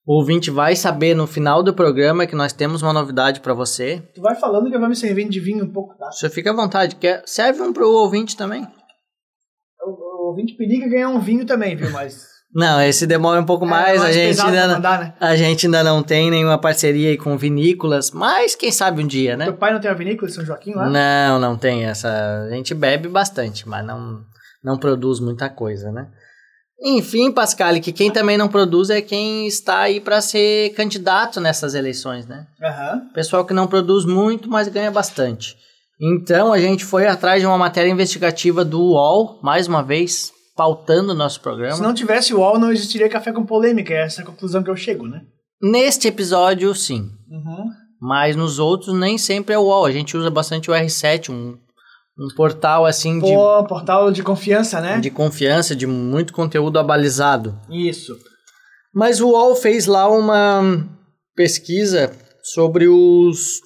O 0.05 0.17
ouvinte 0.19 0.51
vai 0.51 0.75
saber 0.75 1.15
no 1.15 1.25
final 1.25 1.63
do 1.63 1.73
programa 1.73 2.25
que 2.27 2.35
nós 2.35 2.51
temos 2.51 2.81
uma 2.81 2.91
novidade 2.91 3.39
para 3.39 3.53
você. 3.53 4.01
Tu 4.13 4.21
vai 4.21 4.35
falando 4.35 4.69
que 4.69 4.75
eu 4.75 4.79
vou 4.79 4.89
me 4.89 4.95
servindo 4.97 5.29
de 5.31 5.39
vinho 5.39 5.63
um 5.63 5.71
pouco, 5.71 5.95
tá? 5.97 6.11
Você 6.11 6.29
fica 6.29 6.51
à 6.51 6.53
vontade. 6.53 6.95
Quer, 6.97 7.21
serve 7.25 7.61
um 7.61 7.71
pro 7.71 7.87
ouvinte 7.89 8.35
também. 8.35 8.67
O, 9.81 9.89
o 10.25 10.27
ouvinte 10.29 10.55
periga 10.57 10.89
ganhar 10.89 11.07
um 11.09 11.19
vinho 11.19 11.45
também, 11.45 11.75
viu? 11.77 11.89
Mas. 11.91 12.33
Não, 12.53 12.81
esse 12.81 13.07
demora 13.07 13.39
um 13.41 13.45
pouco 13.45 13.65
É, 13.65 13.67
mais. 13.67 13.99
mais 13.99 14.09
a, 14.09 14.19
gente 14.19 14.41
ainda, 14.41 14.67
mandar, 14.75 14.99
né? 14.99 15.13
a 15.19 15.35
gente 15.35 15.65
ainda 15.65 15.83
não 15.83 16.03
tem 16.03 16.29
nenhuma 16.29 16.57
parceria 16.59 17.09
aí 17.09 17.17
com 17.17 17.35
vinícolas, 17.35 18.11
mas 18.11 18.53
quem 18.55 18.71
sabe 18.71 19.01
um 19.03 19.07
dia, 19.07 19.35
né? 19.35 19.45
Teu 19.45 19.55
pai 19.57 19.73
não 19.73 19.79
tem 19.79 19.89
a 19.89 19.93
vinícola 19.95 20.29
São 20.29 20.45
Joaquim 20.45 20.75
lá? 20.75 20.87
Não, 20.87 21.39
não 21.39 21.57
tem 21.57 21.85
essa. 21.85 22.09
A 22.45 22.49
gente 22.51 22.75
bebe 22.75 23.07
bastante, 23.07 23.67
mas 23.67 23.83
não, 23.83 24.21
não 24.63 24.77
produz 24.77 25.19
muita 25.19 25.49
coisa, 25.49 25.91
né? 25.91 26.07
Enfim, 26.85 27.31
Pascal, 27.31 27.79
que 27.79 27.93
quem 27.93 28.11
também 28.11 28.37
não 28.37 28.49
produz 28.49 28.89
é 28.89 29.01
quem 29.01 29.47
está 29.47 29.79
aí 29.79 30.01
para 30.01 30.19
ser 30.19 30.73
candidato 30.73 31.39
nessas 31.39 31.75
eleições, 31.75 32.25
né? 32.25 32.45
Aham. 32.61 33.09
Pessoal 33.13 33.45
que 33.45 33.53
não 33.53 33.67
produz 33.67 34.05
muito, 34.05 34.49
mas 34.49 34.67
ganha 34.67 34.91
bastante. 34.91 35.55
Então 36.01 36.51
a 36.51 36.59
gente 36.59 36.83
foi 36.83 37.07
atrás 37.07 37.41
de 37.41 37.47
uma 37.47 37.57
matéria 37.57 37.89
investigativa 37.89 38.65
do 38.65 38.81
UOL, 38.81 39.39
mais 39.41 39.67
uma 39.67 39.81
vez, 39.81 40.33
pautando 40.55 41.13
o 41.13 41.15
nosso 41.15 41.39
programa. 41.39 41.75
Se 41.75 41.81
não 41.81 41.93
tivesse 41.93 42.33
o 42.33 42.39
UOL, 42.39 42.59
não 42.59 42.71
existiria 42.71 43.07
café 43.07 43.31
com 43.31 43.45
polêmica. 43.45 43.93
É 43.93 44.03
essa 44.03 44.21
a 44.21 44.25
conclusão 44.25 44.61
que 44.61 44.69
eu 44.69 44.75
chego, 44.75 45.07
né? 45.07 45.21
Neste 45.61 46.09
episódio, 46.09 46.75
sim. 46.75 47.09
Uhum. 47.29 47.69
Mas 48.01 48.35
nos 48.35 48.59
outros 48.59 48.93
nem 48.93 49.17
sempre 49.17 49.53
é 49.53 49.57
o 49.57 49.63
UOL. 49.63 49.85
A 49.85 49.91
gente 49.91 50.17
usa 50.17 50.29
bastante 50.29 50.69
o 50.69 50.73
R7, 50.73 51.29
um, 51.29 51.57
um 52.17 52.27
portal 52.35 52.85
assim 52.85 53.19
de, 53.19 53.31
Pô, 53.31 53.63
portal 53.65 54.11
de 54.11 54.21
confiança, 54.21 54.79
né? 54.79 54.99
de 54.99 55.09
confiança, 55.09 55.75
de 55.75 55.87
muito 55.87 56.33
conteúdo 56.33 56.77
abalizado. 56.77 57.59
Isso. 57.69 58.15
Mas 58.93 59.19
o 59.19 59.29
UOL 59.29 59.55
fez 59.55 59.87
lá 59.87 60.07
uma 60.07 60.87
pesquisa 61.35 62.11
sobre 62.43 62.87
os, 62.87 63.61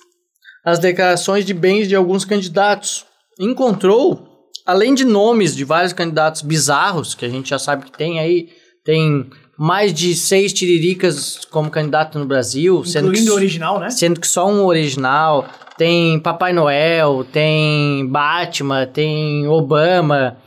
as 0.64 0.80
declarações 0.80 1.46
de 1.46 1.54
bens 1.54 1.88
de 1.88 1.96
alguns 1.96 2.24
candidatos. 2.24 3.06
Encontrou, 3.38 4.26
além 4.66 4.94
de 4.94 5.04
nomes 5.04 5.54
de 5.56 5.66
vários 5.66 5.92
candidatos 5.92 6.42
bizarros, 6.42 7.14
que 7.14 7.26
a 7.26 7.30
gente 7.30 7.50
já 7.50 7.60
sabe 7.60 7.86
que 7.86 7.98
tem 7.98 8.20
aí, 8.20 8.50
tem 8.86 9.30
mais 9.58 9.94
de 9.94 10.16
seis 10.16 10.54
tiriricas 10.54 11.46
como 11.50 11.72
candidato 11.72 12.20
no 12.20 12.26
Brasil, 12.26 12.84
sendo 12.84 13.12
que, 13.12 13.18
Incluindo 13.20 13.34
original, 13.34 13.80
né? 13.80 13.90
sendo 13.90 14.20
que 14.20 14.28
só 14.28 14.48
um 14.48 14.66
original. 14.66 15.46
Tem 15.78 16.20
Papai 16.20 16.54
Noel, 16.54 17.24
tem 17.32 18.08
Batman, 18.08 18.88
tem 18.88 19.48
Obama. 19.48 20.38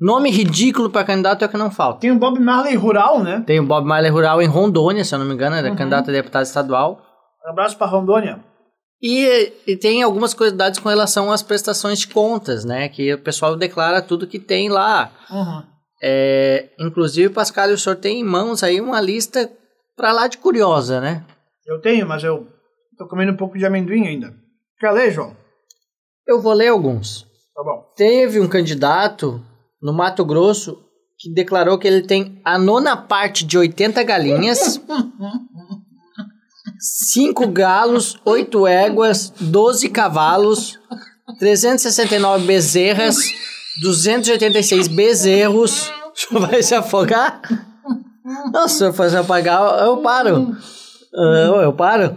Nome 0.00 0.30
ridículo 0.30 0.90
para 0.90 1.04
candidato 1.04 1.42
é 1.42 1.46
o 1.46 1.48
que 1.48 1.56
não 1.56 1.70
falta. 1.70 2.00
Tem 2.00 2.10
o 2.10 2.18
Bob 2.18 2.38
Marley 2.40 2.74
rural, 2.74 3.22
né? 3.22 3.42
Tem 3.46 3.60
o 3.60 3.64
Bob 3.64 3.86
Marley 3.86 4.10
Rural 4.10 4.42
em 4.42 4.46
Rondônia, 4.46 5.04
se 5.04 5.14
eu 5.14 5.18
não 5.18 5.26
me 5.26 5.34
engano, 5.34 5.54
era 5.54 5.74
candidato 5.74 6.10
a 6.10 6.12
deputado 6.12 6.44
estadual. 6.44 7.00
Um 7.46 7.50
abraço 7.50 7.76
pra 7.78 7.86
Rondônia. 7.86 8.40
E, 9.00 9.52
e 9.66 9.76
tem 9.76 10.02
algumas 10.02 10.34
curiosidades 10.34 10.80
com 10.80 10.88
relação 10.88 11.30
às 11.30 11.42
prestações 11.42 12.00
de 12.00 12.08
contas, 12.08 12.64
né? 12.64 12.88
Que 12.88 13.14
o 13.14 13.18
pessoal 13.18 13.54
declara 13.54 14.00
tudo 14.02 14.26
que 14.26 14.38
tem 14.38 14.68
lá. 14.68 15.10
Uhum. 15.30 15.62
É, 16.06 16.68
inclusive, 16.78 17.32
Pascal, 17.32 17.70
o 17.70 17.78
senhor 17.78 17.96
tem 17.96 18.20
em 18.20 18.24
mãos 18.24 18.62
aí 18.62 18.78
uma 18.78 19.00
lista 19.00 19.50
pra 19.96 20.12
lá 20.12 20.28
de 20.28 20.36
curiosa, 20.36 21.00
né? 21.00 21.24
Eu 21.66 21.80
tenho, 21.80 22.06
mas 22.06 22.22
eu 22.22 22.46
tô 22.98 23.08
comendo 23.08 23.32
um 23.32 23.36
pouco 23.36 23.56
de 23.56 23.64
amendoim 23.64 24.06
ainda. 24.06 24.34
Quer 24.78 24.90
ler, 24.90 25.10
João? 25.10 25.34
Eu 26.26 26.42
vou 26.42 26.52
ler 26.52 26.68
alguns. 26.68 27.22
Tá 27.54 27.62
bom. 27.62 27.90
Teve 27.96 28.38
um 28.38 28.46
candidato 28.46 29.42
no 29.80 29.94
Mato 29.94 30.26
Grosso 30.26 30.84
que 31.18 31.32
declarou 31.32 31.78
que 31.78 31.88
ele 31.88 32.02
tem 32.02 32.38
a 32.44 32.58
nona 32.58 32.98
parte 32.98 33.42
de 33.42 33.56
80 33.56 34.02
galinhas, 34.02 34.78
5 37.12 37.46
galos, 37.48 38.20
8 38.26 38.66
éguas, 38.66 39.32
12 39.40 39.88
cavalos, 39.88 40.78
369 41.38 42.44
bezerras, 42.44 43.16
286 43.82 44.88
bezerros. 44.88 45.92
O 46.14 46.18
senhor 46.18 46.48
vai 46.48 46.62
se 46.62 46.74
afogar? 46.74 47.40
Não, 48.52 48.68
se 48.68 48.76
o 48.76 48.78
senhor 48.78 48.92
for 48.92 49.10
se 49.10 49.16
apagar, 49.16 49.60
eu 49.84 49.98
paro. 49.98 50.56
Eu, 51.12 51.56
eu 51.60 51.72
paro. 51.72 52.16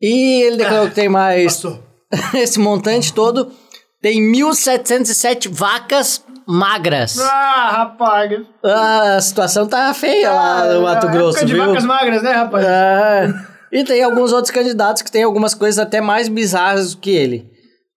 E 0.00 0.42
ele 0.42 0.56
declarou 0.56 0.88
que 0.88 0.94
tem 0.94 1.08
mais 1.08 1.62
esse 2.34 2.58
montante 2.58 3.12
todo 3.12 3.52
tem 4.00 4.20
1.707 4.32 5.48
vacas 5.50 6.24
magras. 6.46 7.18
Ah, 7.18 7.70
rapaz. 7.72 8.40
A 8.62 9.20
situação 9.20 9.66
tá 9.66 9.92
feia 9.92 10.30
lá 10.30 10.72
no 10.72 10.82
Mato 10.82 11.08
É 11.08 11.10
Grosso, 11.10 11.38
época 11.38 11.46
de 11.46 11.54
viu? 11.54 11.66
vacas 11.66 11.84
magras, 11.84 12.22
né, 12.22 12.32
rapaz? 12.32 12.64
É. 12.64 13.34
E 13.72 13.84
tem 13.84 14.02
alguns 14.02 14.32
outros 14.32 14.50
candidatos 14.52 15.02
que 15.02 15.10
têm 15.10 15.24
algumas 15.24 15.52
coisas 15.54 15.78
até 15.78 16.00
mais 16.00 16.28
bizarras 16.28 16.94
do 16.94 17.00
que 17.00 17.10
ele. 17.10 17.50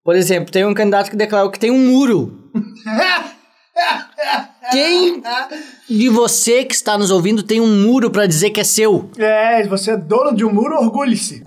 Por 0.03 0.15
exemplo, 0.15 0.51
tem 0.51 0.65
um 0.65 0.74
candidato 0.74 1.12
que 1.12 1.15
declarou 1.15 1.51
que 1.51 1.60
tem 1.60 1.72
um 1.72 1.77
muro. 1.77 2.40
Quem 4.72 5.24
de 5.89 6.10
você 6.10 6.63
que 6.65 6.74
está 6.74 6.98
nos 6.98 7.10
ouvindo 7.10 7.41
tem 7.43 7.60
um 7.62 7.84
muro 7.84 8.12
pra 8.12 8.27
dizer 8.27 8.51
que 8.51 8.60
é 8.60 8.63
seu? 8.63 9.10
É, 9.17 9.65
você 9.67 9.91
é 9.91 9.98
dono 9.98 10.36
de 10.36 10.46
um 10.46 10.53
muro, 10.53 10.75
orgulhe-se. 10.75 11.43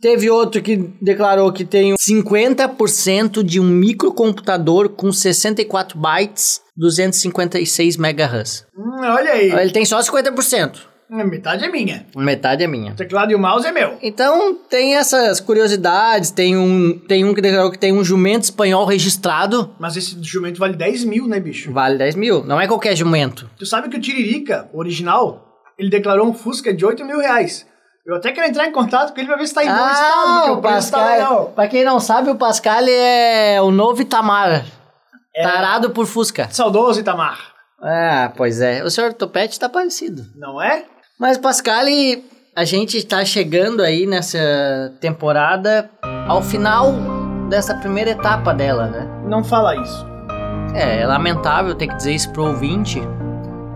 Teve 0.00 0.28
outro 0.28 0.60
que 0.60 0.76
declarou 1.00 1.52
que 1.52 1.64
tem 1.64 1.94
50% 1.94 3.42
de 3.42 3.60
um 3.60 3.64
microcomputador 3.64 4.88
com 4.88 5.12
64 5.12 5.96
bytes, 5.98 6.60
256 6.76 7.96
MHz. 7.96 8.66
Hum, 8.76 9.00
olha 9.00 9.32
aí. 9.32 9.52
Ele 9.52 9.70
tem 9.70 9.84
só 9.84 10.00
50%. 10.00 10.91
Metade 11.12 11.64
é 11.64 11.68
minha. 11.68 12.06
Metade 12.16 12.64
é 12.64 12.66
minha. 12.66 12.92
O 12.92 12.96
teclado 12.96 13.30
e 13.30 13.34
o 13.34 13.38
mouse 13.38 13.66
é 13.66 13.70
meu. 13.72 13.98
Então 14.00 14.54
tem 14.54 14.96
essas 14.96 15.40
curiosidades. 15.40 16.30
Tem 16.30 16.56
um, 16.56 16.98
tem 16.98 17.22
um 17.22 17.34
que 17.34 17.42
declarou 17.42 17.70
que 17.70 17.78
tem 17.78 17.92
um 17.92 18.02
jumento 18.02 18.44
espanhol 18.44 18.86
registrado. 18.86 19.74
Mas 19.78 19.94
esse 19.96 20.16
jumento 20.22 20.58
vale 20.58 20.74
10 20.74 21.04
mil, 21.04 21.28
né, 21.28 21.38
bicho? 21.38 21.70
Vale 21.70 21.98
10 21.98 22.14
mil. 22.14 22.42
Não 22.44 22.58
é 22.58 22.66
qualquer 22.66 22.96
jumento. 22.96 23.50
Tu 23.58 23.66
sabe 23.66 23.90
que 23.90 23.96
o 23.98 24.00
Tiririca, 24.00 24.70
o 24.72 24.78
original, 24.78 25.44
ele 25.78 25.90
declarou 25.90 26.26
um 26.26 26.32
Fusca 26.32 26.72
de 26.72 26.84
8 26.84 27.04
mil 27.04 27.18
reais. 27.18 27.66
Eu 28.06 28.16
até 28.16 28.32
quero 28.32 28.48
entrar 28.48 28.66
em 28.66 28.72
contato 28.72 29.12
com 29.12 29.20
ele 29.20 29.28
pra 29.28 29.36
ver 29.36 29.46
se 29.46 29.54
tá 29.54 29.62
em 29.62 29.68
bom 29.68 29.74
estado, 29.74 30.32
porque 30.34 30.48
Ah, 30.48 30.52
o 30.52 30.56
tá 30.56 30.62
Pascal. 30.70 31.06
legal. 31.10 31.52
pra 31.54 31.68
quem 31.68 31.84
não 31.84 32.00
sabe, 32.00 32.30
o 32.30 32.36
Pascal 32.36 32.82
é 32.88 33.60
o 33.60 33.70
novo 33.70 34.00
Itamar. 34.00 34.64
É. 35.36 35.42
Tarado 35.42 35.90
por 35.90 36.06
Fusca. 36.06 36.48
Saudoso 36.50 36.98
Itamar. 37.00 37.52
Ah, 37.80 38.32
pois 38.36 38.60
é. 38.60 38.82
O 38.82 38.90
senhor 38.90 39.12
Topete 39.12 39.58
tá 39.60 39.68
parecido. 39.68 40.24
Não 40.36 40.60
é? 40.60 40.84
Mas, 41.22 41.38
Pascal, 41.38 41.84
a 42.56 42.64
gente 42.64 42.98
está 42.98 43.24
chegando 43.24 43.80
aí 43.80 44.08
nessa 44.08 44.92
temporada 44.98 45.88
ao 46.26 46.42
final 46.42 46.92
dessa 47.48 47.76
primeira 47.76 48.10
etapa 48.10 48.52
dela, 48.52 48.88
né? 48.88 49.08
Não 49.28 49.44
fala 49.44 49.76
isso. 49.76 50.04
É, 50.74 51.02
é 51.02 51.06
lamentável 51.06 51.76
ter 51.76 51.86
que 51.86 51.94
dizer 51.94 52.12
isso 52.12 52.28
pro 52.32 52.46
ouvinte, 52.46 53.00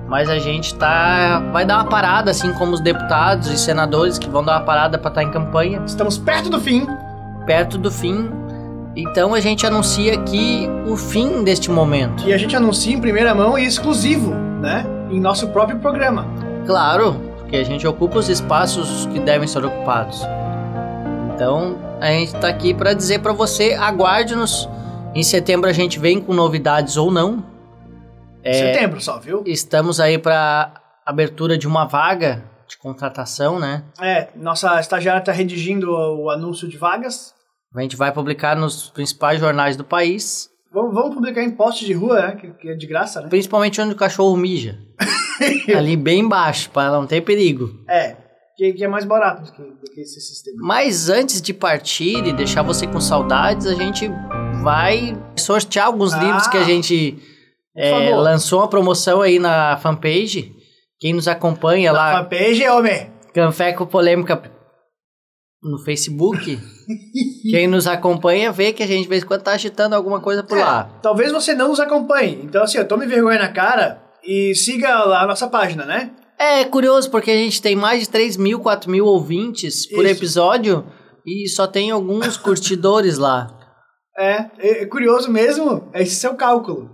mas 0.08 0.28
a 0.28 0.40
gente 0.40 0.74
tá. 0.74 1.38
Vai 1.52 1.64
dar 1.64 1.76
uma 1.76 1.84
parada, 1.84 2.32
assim 2.32 2.52
como 2.54 2.72
os 2.72 2.80
deputados 2.80 3.46
e 3.46 3.56
senadores 3.56 4.18
que 4.18 4.28
vão 4.28 4.42
dar 4.42 4.54
uma 4.54 4.64
parada 4.64 4.98
para 4.98 5.10
estar 5.10 5.22
em 5.22 5.30
campanha, 5.30 5.80
Estamos 5.86 6.18
perto 6.18 6.50
do 6.50 6.60
fim. 6.60 6.84
perto 7.46 7.78
do 7.78 7.92
fim. 7.92 8.28
Então 8.96 9.32
a 9.34 9.38
gente 9.38 9.64
anuncia 9.64 10.14
aqui 10.14 10.68
o 10.84 10.96
fim 10.96 11.44
deste 11.44 11.70
momento. 11.70 12.24
E 12.26 12.32
a 12.32 12.38
gente 12.38 12.56
anuncia 12.56 12.92
em 12.92 13.00
primeira 13.00 13.32
mão 13.36 13.56
e 13.56 13.64
exclusivo, 13.64 14.34
né? 14.34 14.84
Em 15.12 15.20
nosso 15.20 15.46
próprio 15.50 15.78
programa. 15.78 16.26
Claro, 16.66 17.25
porque 17.46 17.58
a 17.58 17.64
gente 17.64 17.86
ocupa 17.86 18.18
os 18.18 18.28
espaços 18.28 19.06
que 19.06 19.20
devem 19.20 19.46
ser 19.46 19.64
ocupados. 19.64 20.20
Então, 21.32 21.78
a 22.00 22.08
gente 22.08 22.34
tá 22.34 22.48
aqui 22.48 22.74
para 22.74 22.92
dizer 22.92 23.20
para 23.20 23.32
você, 23.32 23.74
aguarde-nos. 23.74 24.68
Em 25.14 25.22
setembro 25.22 25.70
a 25.70 25.72
gente 25.72 25.96
vem 25.96 26.20
com 26.20 26.34
novidades 26.34 26.96
ou 26.96 27.08
não. 27.08 27.46
É, 28.42 28.52
Setembro 28.52 29.00
só, 29.00 29.20
viu? 29.20 29.44
Estamos 29.46 30.00
aí 30.00 30.18
para 30.18 30.74
abertura 31.06 31.56
de 31.56 31.68
uma 31.68 31.84
vaga 31.84 32.42
de 32.66 32.76
contratação, 32.76 33.60
né? 33.60 33.84
É, 34.00 34.26
nossa 34.34 34.80
estagiária 34.80 35.20
tá 35.22 35.30
redigindo 35.30 35.92
o 35.92 36.28
anúncio 36.30 36.66
de 36.66 36.76
vagas. 36.76 37.32
A 37.72 37.80
gente 37.80 37.94
vai 37.94 38.10
publicar 38.10 38.56
nos 38.56 38.90
principais 38.90 39.38
jornais 39.38 39.76
do 39.76 39.84
país, 39.84 40.50
Vamos, 40.76 40.94
vamos 40.94 41.14
publicar 41.14 41.42
em 41.42 41.52
poste 41.52 41.86
de 41.86 41.94
rua, 41.94 42.20
né? 42.20 42.36
Que, 42.36 42.50
que 42.50 42.68
é 42.68 42.74
de 42.74 42.86
graça, 42.86 43.22
né? 43.22 43.28
principalmente 43.30 43.80
onde 43.80 43.94
o 43.94 43.96
cachorro 43.96 44.36
mija. 44.36 44.78
Ali 45.74 45.96
bem 45.96 46.20
embaixo, 46.20 46.68
para 46.68 46.90
não 46.92 47.06
ter 47.06 47.22
perigo. 47.22 47.82
É, 47.88 48.14
que, 48.54 48.74
que 48.74 48.84
é 48.84 48.88
mais 48.88 49.06
barato 49.06 49.44
do 49.44 49.52
que, 49.52 49.62
do 49.62 49.90
que 49.94 50.02
esse 50.02 50.20
sistema. 50.20 50.58
Mas 50.60 51.08
antes 51.08 51.40
de 51.40 51.54
partir 51.54 52.26
e 52.26 52.30
deixar 52.30 52.60
você 52.60 52.86
com 52.86 53.00
saudades, 53.00 53.66
a 53.66 53.74
gente 53.74 54.06
vai 54.62 55.16
sortear 55.34 55.86
alguns 55.86 56.12
Ah, 56.12 56.22
livros 56.22 56.46
que 56.46 56.58
a 56.58 56.64
gente 56.64 57.18
é, 57.74 58.14
lançou 58.14 58.60
uma 58.60 58.68
promoção 58.68 59.22
aí 59.22 59.38
na 59.38 59.78
fanpage. 59.78 60.54
Quem 61.00 61.14
nos 61.14 61.26
acompanha 61.26 61.90
Na 61.90 61.98
lá, 61.98 62.22
fanpage, 62.22 62.68
homem! 62.68 63.10
Café 63.32 63.72
com 63.72 63.86
Polêmica 63.86 64.42
no 65.62 65.78
Facebook, 65.78 66.58
Quem 67.50 67.66
nos 67.66 67.86
acompanha 67.86 68.52
vê 68.52 68.72
que 68.72 68.82
a 68.82 68.86
gente 68.86 69.02
de 69.02 69.08
vez 69.08 69.22
em 69.22 69.26
quando 69.26 69.42
tá 69.42 69.52
agitando 69.52 69.94
alguma 69.94 70.20
coisa 70.20 70.42
por 70.42 70.56
É, 70.58 70.60
lá. 70.64 70.84
Talvez 71.02 71.32
você 71.32 71.54
não 71.54 71.68
nos 71.68 71.80
acompanhe. 71.80 72.40
Então, 72.44 72.62
assim, 72.62 72.78
eu 72.78 72.86
tome 72.88 73.06
vergonha 73.06 73.38
na 73.38 73.48
cara 73.48 74.02
e 74.24 74.54
siga 74.54 75.04
lá 75.04 75.22
a 75.22 75.26
nossa 75.26 75.48
página, 75.48 75.84
né? 75.84 76.10
É 76.38 76.64
curioso 76.64 77.10
porque 77.10 77.30
a 77.30 77.36
gente 77.36 77.62
tem 77.62 77.74
mais 77.74 78.00
de 78.00 78.08
3 78.10 78.36
mil, 78.36 78.60
4 78.60 78.90
mil 78.90 79.06
ouvintes 79.06 79.86
por 79.86 80.04
Isso. 80.04 80.14
episódio 80.14 80.84
e 81.26 81.48
só 81.48 81.66
tem 81.66 81.90
alguns 81.90 82.36
curtidores 82.38 83.16
lá. 83.18 83.48
É, 84.18 84.46
é, 84.58 84.82
é 84.82 84.86
curioso 84.86 85.30
mesmo, 85.30 85.88
é 85.92 86.02
esse 86.02 86.14
seu 86.16 86.34
cálculo. 86.34 86.90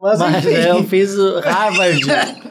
Mas, 0.00 0.18
Mas 0.18 0.44
enfim. 0.44 0.54
eu 0.54 0.82
fiz 0.84 1.16
o 1.16 1.38
Harvard. 1.46 2.00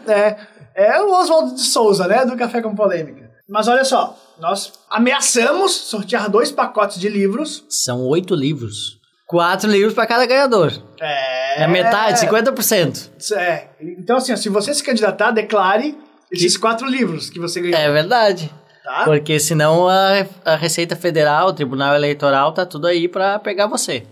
é, 0.07 0.37
é 0.75 1.01
o 1.01 1.11
Oswaldo 1.13 1.53
de 1.55 1.61
Souza, 1.61 2.07
né? 2.07 2.25
Do 2.25 2.37
Café 2.37 2.61
com 2.61 2.73
Polêmica. 2.73 3.29
Mas 3.49 3.67
olha 3.67 3.83
só, 3.83 4.15
nós 4.41 4.73
ameaçamos 4.89 5.71
sortear 5.71 6.27
dois 6.27 6.51
pacotes 6.51 6.99
de 6.99 7.07
livros. 7.07 7.63
São 7.69 8.01
oito 8.07 8.33
livros. 8.33 8.99
Quatro 9.27 9.69
livros 9.69 9.93
para 9.93 10.07
cada 10.07 10.25
ganhador. 10.25 10.73
É. 10.99 11.63
É 11.63 11.67
metade, 11.67 12.19
50%. 12.19 13.11
É. 13.37 13.67
Então, 13.79 14.17
assim, 14.17 14.33
ó, 14.33 14.35
se 14.35 14.49
você 14.49 14.73
se 14.73 14.83
candidatar, 14.83 15.29
declare 15.29 15.95
esses 16.31 16.57
quatro 16.57 16.87
livros 16.87 17.29
que 17.29 17.39
você 17.39 17.61
ganhou. 17.61 17.79
É 17.79 17.91
verdade. 17.91 18.51
Tá? 18.83 19.03
Porque 19.05 19.39
senão 19.39 19.87
a, 19.87 20.25
a 20.43 20.55
Receita 20.55 20.95
Federal, 20.95 21.49
o 21.49 21.53
Tribunal 21.53 21.93
Eleitoral, 21.93 22.51
tá 22.51 22.65
tudo 22.65 22.87
aí 22.87 23.07
pra 23.07 23.37
pegar 23.37 23.67
você. 23.67 24.07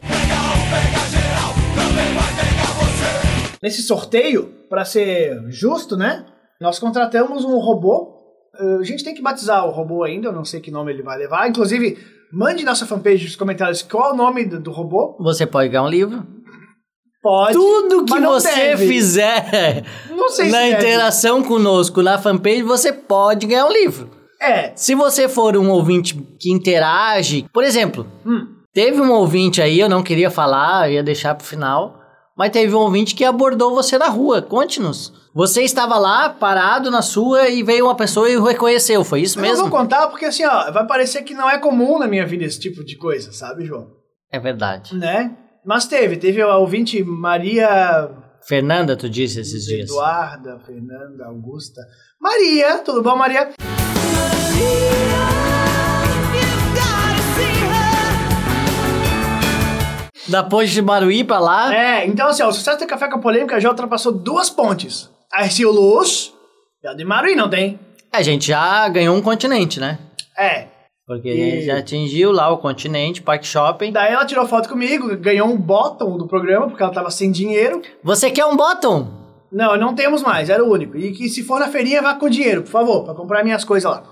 Nesse 3.62 3.81
sorteio, 3.81 4.53
para 4.69 4.86
ser 4.86 5.41
justo, 5.50 5.98
né? 5.98 6.24
Nós 6.62 6.77
contratamos 6.77 7.43
um 7.43 7.57
robô. 7.57 8.18
Uh, 8.59 8.79
A 8.79 8.83
gente 8.83 9.03
tem 9.03 9.13
que 9.15 9.21
batizar 9.21 9.65
o 9.65 9.71
robô 9.71 10.03
ainda, 10.03 10.27
eu 10.27 10.33
não 10.33 10.43
sei 10.45 10.59
que 10.59 10.71
nome 10.71 10.91
ele 10.91 11.03
vai 11.03 11.17
levar. 11.17 11.47
Inclusive, 11.47 11.97
mande 12.31 12.63
nossa 12.65 12.85
fanpage 12.85 13.23
nos 13.25 13.35
comentários 13.35 13.81
qual 13.81 14.09
é 14.11 14.13
o 14.13 14.15
nome 14.17 14.45
do, 14.45 14.59
do 14.59 14.71
robô. 14.71 15.15
Você 15.19 15.45
pode 15.45 15.69
ganhar 15.69 15.83
um 15.83 15.89
livro. 15.89 16.25
Pode. 17.21 17.53
Tudo 17.53 18.05
que 18.05 18.19
você 18.19 18.55
deve. 18.55 18.87
fizer 18.87 19.83
se 20.29 20.43
na 20.49 20.59
deve. 20.59 20.75
interação 20.77 21.43
conosco 21.43 22.01
na 22.01 22.17
fanpage, 22.17 22.61
você 22.61 22.93
pode 22.93 23.45
ganhar 23.45 23.65
um 23.65 23.71
livro. 23.73 24.09
É. 24.41 24.71
Se 24.75 24.95
você 24.95 25.27
for 25.27 25.57
um 25.57 25.69
ouvinte 25.69 26.15
que 26.39 26.49
interage, 26.51 27.45
por 27.53 27.63
exemplo, 27.65 28.07
Hum. 28.25 28.47
teve 28.73 29.01
um 29.01 29.11
ouvinte 29.11 29.61
aí, 29.61 29.81
eu 29.81 29.89
não 29.89 30.01
queria 30.01 30.31
falar, 30.31 30.89
ia 30.89 31.03
deixar 31.03 31.35
pro 31.35 31.45
final, 31.45 31.99
mas 32.39 32.51
teve 32.51 32.74
um 32.74 32.79
ouvinte 32.79 33.15
que 33.15 33.25
abordou 33.25 33.75
você 33.75 33.98
na 33.98 34.08
rua. 34.08 34.41
Conte-nos. 34.41 35.12
Você 35.36 35.62
estava 35.62 36.00
lá, 36.00 36.29
parado 36.29 36.89
na 36.89 37.01
sua, 37.01 37.50
e 37.50 37.62
veio 37.63 37.84
uma 37.84 37.98
pessoa 37.98 38.29
e 38.29 38.38
o 38.38 38.43
reconheceu. 38.46 39.03
Foi 39.03 39.19
isso 39.19 39.38
Eu 39.38 39.41
não 39.41 39.50
mesmo? 39.50 39.67
vou 39.67 39.77
contar 39.77 40.08
porque 40.08 40.24
assim, 40.24 40.46
ó, 40.46 40.72
vai 40.72 40.88
parecer 40.88 41.24
que 41.24 41.34
não 41.34 41.50
é 41.50 41.58
comum 41.58 42.00
na 42.00 42.08
minha 42.08 42.25
vida 42.25 42.46
esse 42.46 42.58
tipo 42.58 42.81
de 42.81 42.96
coisa, 42.96 43.34
sabe, 43.34 43.65
João? 43.65 43.91
É 44.31 44.39
verdade. 44.39 44.96
Né? 44.96 45.36
Mas 45.65 45.86
teve, 45.86 46.15
teve 46.15 46.41
a 46.41 46.55
ouvinte 46.55 47.03
Maria 47.03 48.10
Fernanda, 48.48 48.96
tu 48.96 49.10
disse 49.10 49.41
esses 49.41 49.65
dias. 49.65 49.89
Eduarda, 49.89 50.62
Fernanda, 50.65 51.25
Augusta. 51.25 51.81
Maria, 52.22 52.77
tudo 52.77 53.03
bom, 53.03 53.17
Maria? 53.17 53.50
Da 60.29 60.43
ponte 60.43 60.71
de 60.71 60.81
Baruí 60.81 61.24
pra 61.24 61.39
lá. 61.39 61.74
É, 61.74 62.05
então 62.05 62.27
assim, 62.27 62.43
ó, 62.43 62.50
o 62.50 62.53
sucesso 62.53 62.79
do 62.79 62.88
Café 62.88 63.09
com 63.09 63.19
Polêmica 63.19 63.59
já 63.59 63.69
ultrapassou 63.69 64.12
duas 64.12 64.50
pontes. 64.50 65.09
A 65.31 65.43
Ercílio 65.43 65.71
Luz 65.71 66.33
e 66.83 66.88
a 66.88 66.93
de 66.93 67.03
Maruí, 67.03 67.36
não 67.36 67.50
tem? 67.50 67.79
A 68.12 68.21
gente 68.21 68.48
já 68.48 68.88
ganhou 68.89 69.15
um 69.15 69.21
continente, 69.21 69.79
né? 69.79 70.00
É. 70.38 70.67
Porque 71.05 71.29
a 71.29 71.36
gente 71.36 71.65
já 71.65 71.77
atingiu 71.79 72.31
lá 72.31 72.50
o 72.51 72.59
continente, 72.59 73.21
Park 73.21 73.43
Shopping. 73.43 73.91
Daí 73.91 74.13
ela 74.13 74.25
tirou 74.25 74.48
foto 74.48 74.69
comigo, 74.69 75.17
ganhou 75.17 75.48
um 75.48 75.57
bottom 75.57 76.17
do 76.17 76.27
programa, 76.27 76.67
porque 76.67 76.83
ela 76.83 76.93
tava 76.93 77.09
sem 77.09 77.31
dinheiro. 77.31 77.81
Você 78.03 78.29
quer 78.29 78.45
um 78.45 78.55
bottom? 78.55 79.07
Não, 79.51 79.75
não 79.75 79.95
temos 79.95 80.21
mais, 80.21 80.50
era 80.50 80.63
o 80.63 80.71
único. 80.71 80.95
E 80.95 81.12
que 81.12 81.27
se 81.27 81.43
for 81.43 81.59
na 81.59 81.67
feirinha, 81.67 82.01
vá 82.01 82.13
com 82.13 82.29
dinheiro, 82.29 82.62
por 82.62 82.69
favor, 82.69 83.03
pra 83.03 83.15
comprar 83.15 83.43
minhas 83.43 83.63
coisas 83.63 83.89
lá. 83.89 84.03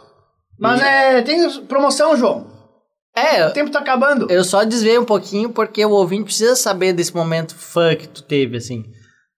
Mas 0.60 0.82
é, 0.82 1.22
tem 1.22 1.48
promoção, 1.68 2.18
João. 2.18 2.57
É, 3.18 3.48
O 3.48 3.52
tempo 3.54 3.72
tá 3.72 3.80
acabando. 3.80 4.28
eu 4.30 4.44
só 4.44 4.64
desviei 4.64 4.98
um 5.00 5.06
pouquinho 5.06 5.50
porque 5.50 5.84
o 5.86 5.92
ouvinte 5.92 6.26
precisa 6.26 6.56
saber 6.56 6.94
desse 6.94 7.16
momento 7.16 7.56
fã 7.56 7.96
que 7.96 8.08
tu 8.08 8.22
teve, 8.24 8.58
assim. 8.58 8.84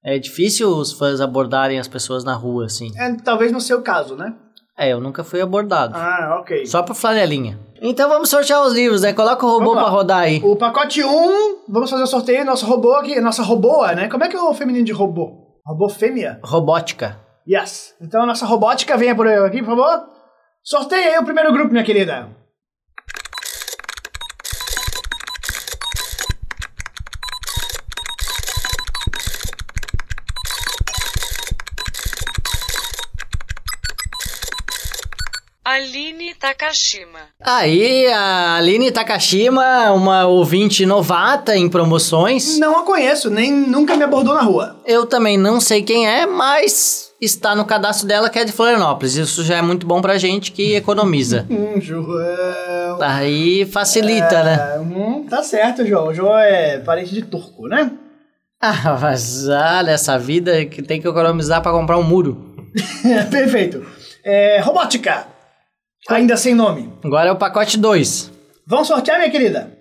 É 0.04 0.18
difícil 0.18 0.70
os 0.70 0.92
fãs 0.94 1.20
abordarem 1.22 1.80
as 1.80 1.88
pessoas 1.88 2.24
na 2.24 2.34
rua, 2.34 2.66
assim. 2.66 2.92
É, 2.98 3.14
talvez 3.24 3.52
no 3.52 3.60
seu 3.62 3.82
caso, 3.82 4.16
né? 4.16 4.34
É, 4.78 4.94
eu 4.94 5.02
nunca 5.02 5.24
fui 5.26 5.42
abordado. 5.42 5.94
Ah, 5.96 6.38
ok. 6.40 6.66
Só 6.66 6.82
pro 6.82 6.96
flanelinha. 6.96 7.60
Então 7.82 8.08
vamos 8.10 8.30
sortear 8.30 8.62
os 8.66 8.74
livros, 8.74 9.02
né? 9.02 9.12
Coloca 9.14 9.46
o 9.46 9.50
robô 9.50 9.74
pra 9.74 9.84
rodar 9.90 10.20
aí. 10.20 10.42
O 10.44 10.56
pacote 10.56 11.04
1, 11.04 11.58
vamos 11.68 11.90
fazer 11.90 12.04
o 12.04 12.08
sorteio, 12.08 12.46
nosso 12.46 12.66
robô 12.66 12.94
aqui, 12.94 13.20
nossa 13.20 13.44
roboa, 13.44 13.94
né? 13.94 14.08
Como 14.08 14.24
é 14.24 14.30
que 14.30 14.36
é 14.38 14.42
o 14.42 14.54
feminino 14.54 14.86
de 14.86 14.92
robô? 14.94 15.60
Robô 15.66 15.90
fêmea? 15.90 16.40
Robótica. 16.44 17.20
Yes. 17.48 17.94
Então 18.02 18.24
a 18.24 18.26
nossa 18.26 18.46
robótica, 18.46 18.96
venha 18.98 19.16
por 19.16 19.28
aqui, 19.28 19.60
por 19.60 19.76
favor. 19.76 20.08
Sorteia 20.64 21.12
aí 21.14 21.18
o 21.20 21.26
primeiro 21.26 21.52
grupo, 21.52 21.72
minha 21.72 21.84
querida. 21.84 22.30
Aline 35.80 36.34
Takashima. 36.36 37.20
Aí, 37.42 38.06
a 38.08 38.56
Aline 38.56 38.92
Takashima, 38.92 39.92
uma 39.94 40.26
ouvinte 40.28 40.86
novata 40.86 41.56
em 41.56 41.70
promoções. 41.70 42.60
Não 42.60 42.78
a 42.80 42.84
conheço, 42.84 43.30
nem 43.30 43.50
nunca 43.50 43.96
me 43.96 44.04
abordou 44.04 44.34
na 44.34 44.42
rua. 44.42 44.76
Eu 44.86 45.06
também 45.06 45.38
não 45.38 45.62
sei 45.62 45.82
quem 45.82 46.06
é, 46.06 46.26
mas 46.26 47.12
está 47.22 47.56
no 47.56 47.64
cadastro 47.64 48.06
dela 48.06 48.30
que 48.30 48.38
é 48.38 48.44
de 48.44 48.52
Florianópolis. 48.52 49.16
Isso 49.16 49.42
já 49.42 49.56
é 49.56 49.62
muito 49.62 49.88
bom 49.88 50.02
pra 50.02 50.18
gente 50.18 50.52
que 50.52 50.76
economiza. 50.76 51.48
Hum, 51.60 51.80
João. 51.80 53.02
Aí 53.02 53.66
facilita, 53.66 54.44
né? 54.44 54.74
É, 54.76 54.80
hum, 54.80 55.26
tá 55.30 55.42
certo, 55.44 55.86
João. 55.86 56.08
O 56.08 56.14
João 56.14 56.38
é 56.38 56.80
parente 56.80 57.14
de 57.14 57.22
turco, 57.22 57.68
né? 57.68 57.92
Ah, 58.62 58.98
mas 59.00 59.48
olha, 59.48 59.92
essa 59.92 60.18
vida 60.20 60.66
que 60.66 60.82
tem 60.82 61.02
que 61.02 61.08
economizar 61.08 61.62
pra 61.62 61.72
comprar 61.72 61.98
um 61.98 62.04
muro. 62.04 62.54
Perfeito. 63.32 63.86
É, 64.24 64.60
robótica. 64.60 65.39
Ainda 66.10 66.36
sem 66.36 66.56
nome. 66.56 66.92
Agora 67.04 67.30
é 67.30 67.32
o 67.32 67.38
pacote 67.38 67.78
2. 67.78 68.32
Vamos 68.66 68.88
sortear, 68.88 69.20
minha 69.20 69.30
querida? 69.30 69.78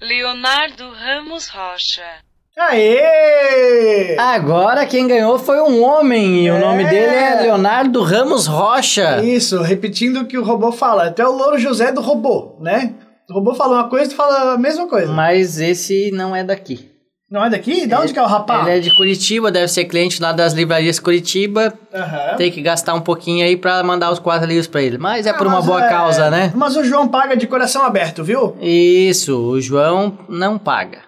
Leonardo 0.00 0.92
Ramos 0.92 1.48
Rocha. 1.48 2.27
Aê! 2.58 4.16
Agora 4.18 4.84
quem 4.86 5.06
ganhou 5.06 5.38
foi 5.38 5.60
um 5.60 5.82
homem 5.82 6.44
e 6.46 6.50
o 6.50 6.56
É. 6.56 6.60
nome 6.60 6.84
dele 6.84 7.14
é 7.14 7.40
Leonardo 7.42 8.02
Ramos 8.02 8.46
Rocha. 8.46 9.22
Isso, 9.22 9.62
repetindo 9.62 10.20
o 10.20 10.24
que 10.26 10.36
o 10.36 10.42
robô 10.44 10.72
fala. 10.72 11.04
Até 11.06 11.26
o 11.26 11.32
Louro 11.32 11.58
José 11.58 11.92
do 11.92 12.00
robô, 12.00 12.56
né? 12.60 12.94
O 13.30 13.34
robô 13.34 13.54
fala 13.54 13.74
uma 13.76 13.88
coisa 13.88 14.06
e 14.06 14.08
tu 14.08 14.16
fala 14.16 14.54
a 14.54 14.58
mesma 14.58 14.88
coisa. 14.88 15.12
Mas 15.12 15.60
esse 15.60 16.10
não 16.12 16.34
é 16.34 16.42
daqui. 16.42 16.90
Não 17.30 17.44
é 17.44 17.50
daqui? 17.50 17.86
Da 17.86 18.00
onde 18.00 18.12
que 18.14 18.18
é 18.18 18.22
o 18.22 18.26
rapaz? 18.26 18.66
Ele 18.66 18.78
é 18.78 18.80
de 18.80 18.96
Curitiba, 18.96 19.52
deve 19.52 19.68
ser 19.68 19.84
cliente 19.84 20.20
lá 20.20 20.32
das 20.32 20.54
livrarias 20.54 20.98
Curitiba. 20.98 21.74
Aham. 21.94 22.36
Tem 22.38 22.50
que 22.50 22.62
gastar 22.62 22.94
um 22.94 23.02
pouquinho 23.02 23.44
aí 23.44 23.54
pra 23.54 23.82
mandar 23.84 24.10
os 24.10 24.18
quatro 24.18 24.48
livros 24.48 24.66
pra 24.66 24.80
ele. 24.82 24.96
Mas 24.96 25.26
é 25.26 25.32
por 25.34 25.46
Ah, 25.46 25.50
uma 25.50 25.56
mas 25.58 25.66
boa 25.66 25.84
é- 25.84 25.88
causa, 25.90 26.30
né? 26.30 26.50
Mas 26.56 26.74
o 26.74 26.82
João 26.82 27.06
paga 27.06 27.36
de 27.36 27.46
coração 27.46 27.82
aberto, 27.84 28.24
viu? 28.24 28.56
Isso, 28.62 29.36
o 29.38 29.60
João 29.60 30.16
não 30.26 30.56
paga. 30.58 31.00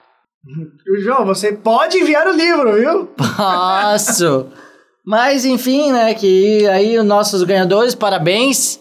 O 0.45 1.01
João, 1.01 1.27
você 1.27 1.53
pode 1.53 1.99
enviar 1.99 2.27
o 2.27 2.33
livro, 2.33 2.73
viu? 2.73 3.07
Posso! 3.17 4.47
Mas 5.05 5.45
enfim, 5.45 5.93
né? 5.93 6.15
Que 6.15 6.67
aí 6.69 6.99
os 6.99 7.05
nossos 7.05 7.43
ganhadores, 7.43 7.95
parabéns. 7.95 8.81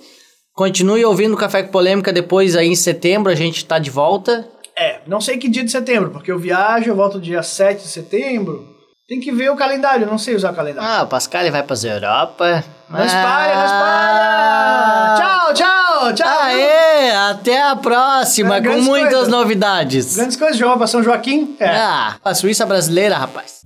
Continue 0.54 1.06
ouvindo 1.06 1.34
o 1.34 1.38
Café 1.38 1.64
com 1.64 1.72
Polêmica 1.72 2.12
depois 2.12 2.56
aí 2.56 2.68
em 2.68 2.76
setembro, 2.76 3.32
a 3.32 3.36
gente 3.36 3.66
tá 3.66 3.80
de 3.80 3.90
volta. 3.90 4.48
É, 4.78 5.02
não 5.08 5.20
sei 5.20 5.38
que 5.38 5.50
dia 5.50 5.64
de 5.64 5.72
setembro, 5.72 6.10
porque 6.10 6.32
eu 6.32 6.40
viajo, 6.40 6.90
eu 6.90 6.96
volto 6.96 7.20
dia 7.20 7.44
7 7.44 7.82
de 7.82 7.88
setembro. 7.88 8.66
Tem 9.08 9.20
que 9.20 9.32
ver 9.32 9.50
o 9.50 9.56
calendário, 9.56 10.04
eu 10.06 10.10
não 10.10 10.18
sei 10.18 10.36
usar 10.36 10.52
o 10.52 10.56
calendário. 10.56 10.88
Ah, 10.88 11.04
o 11.04 11.08
Pascal 11.08 11.50
vai 11.52 11.64
pra 11.64 11.76
Europa. 11.84 12.64
Não 12.90 13.06
espalha, 13.06 13.56
não 13.56 13.66
espalha! 13.66 15.16
Tchau, 15.18 15.54
tchau, 15.54 15.79
tchau! 16.14 16.28
Aê! 16.28 17.12
Até 17.30 17.62
a 17.62 17.76
próxima, 17.76 18.58
É, 18.58 18.62
com 18.62 18.82
muitas 18.82 19.10
coisas. 19.14 19.28
novidades. 19.28 20.16
Grandes 20.16 20.36
coisas, 20.38 20.58
João, 20.58 20.78
pra 20.78 20.88
São 20.88 21.04
Joaquim. 21.04 21.56
É. 21.60 21.70
Ah, 21.70 22.16
a 22.24 22.34
Suíça 22.34 22.66
brasileira, 22.66 23.18
rapaz. 23.18 23.60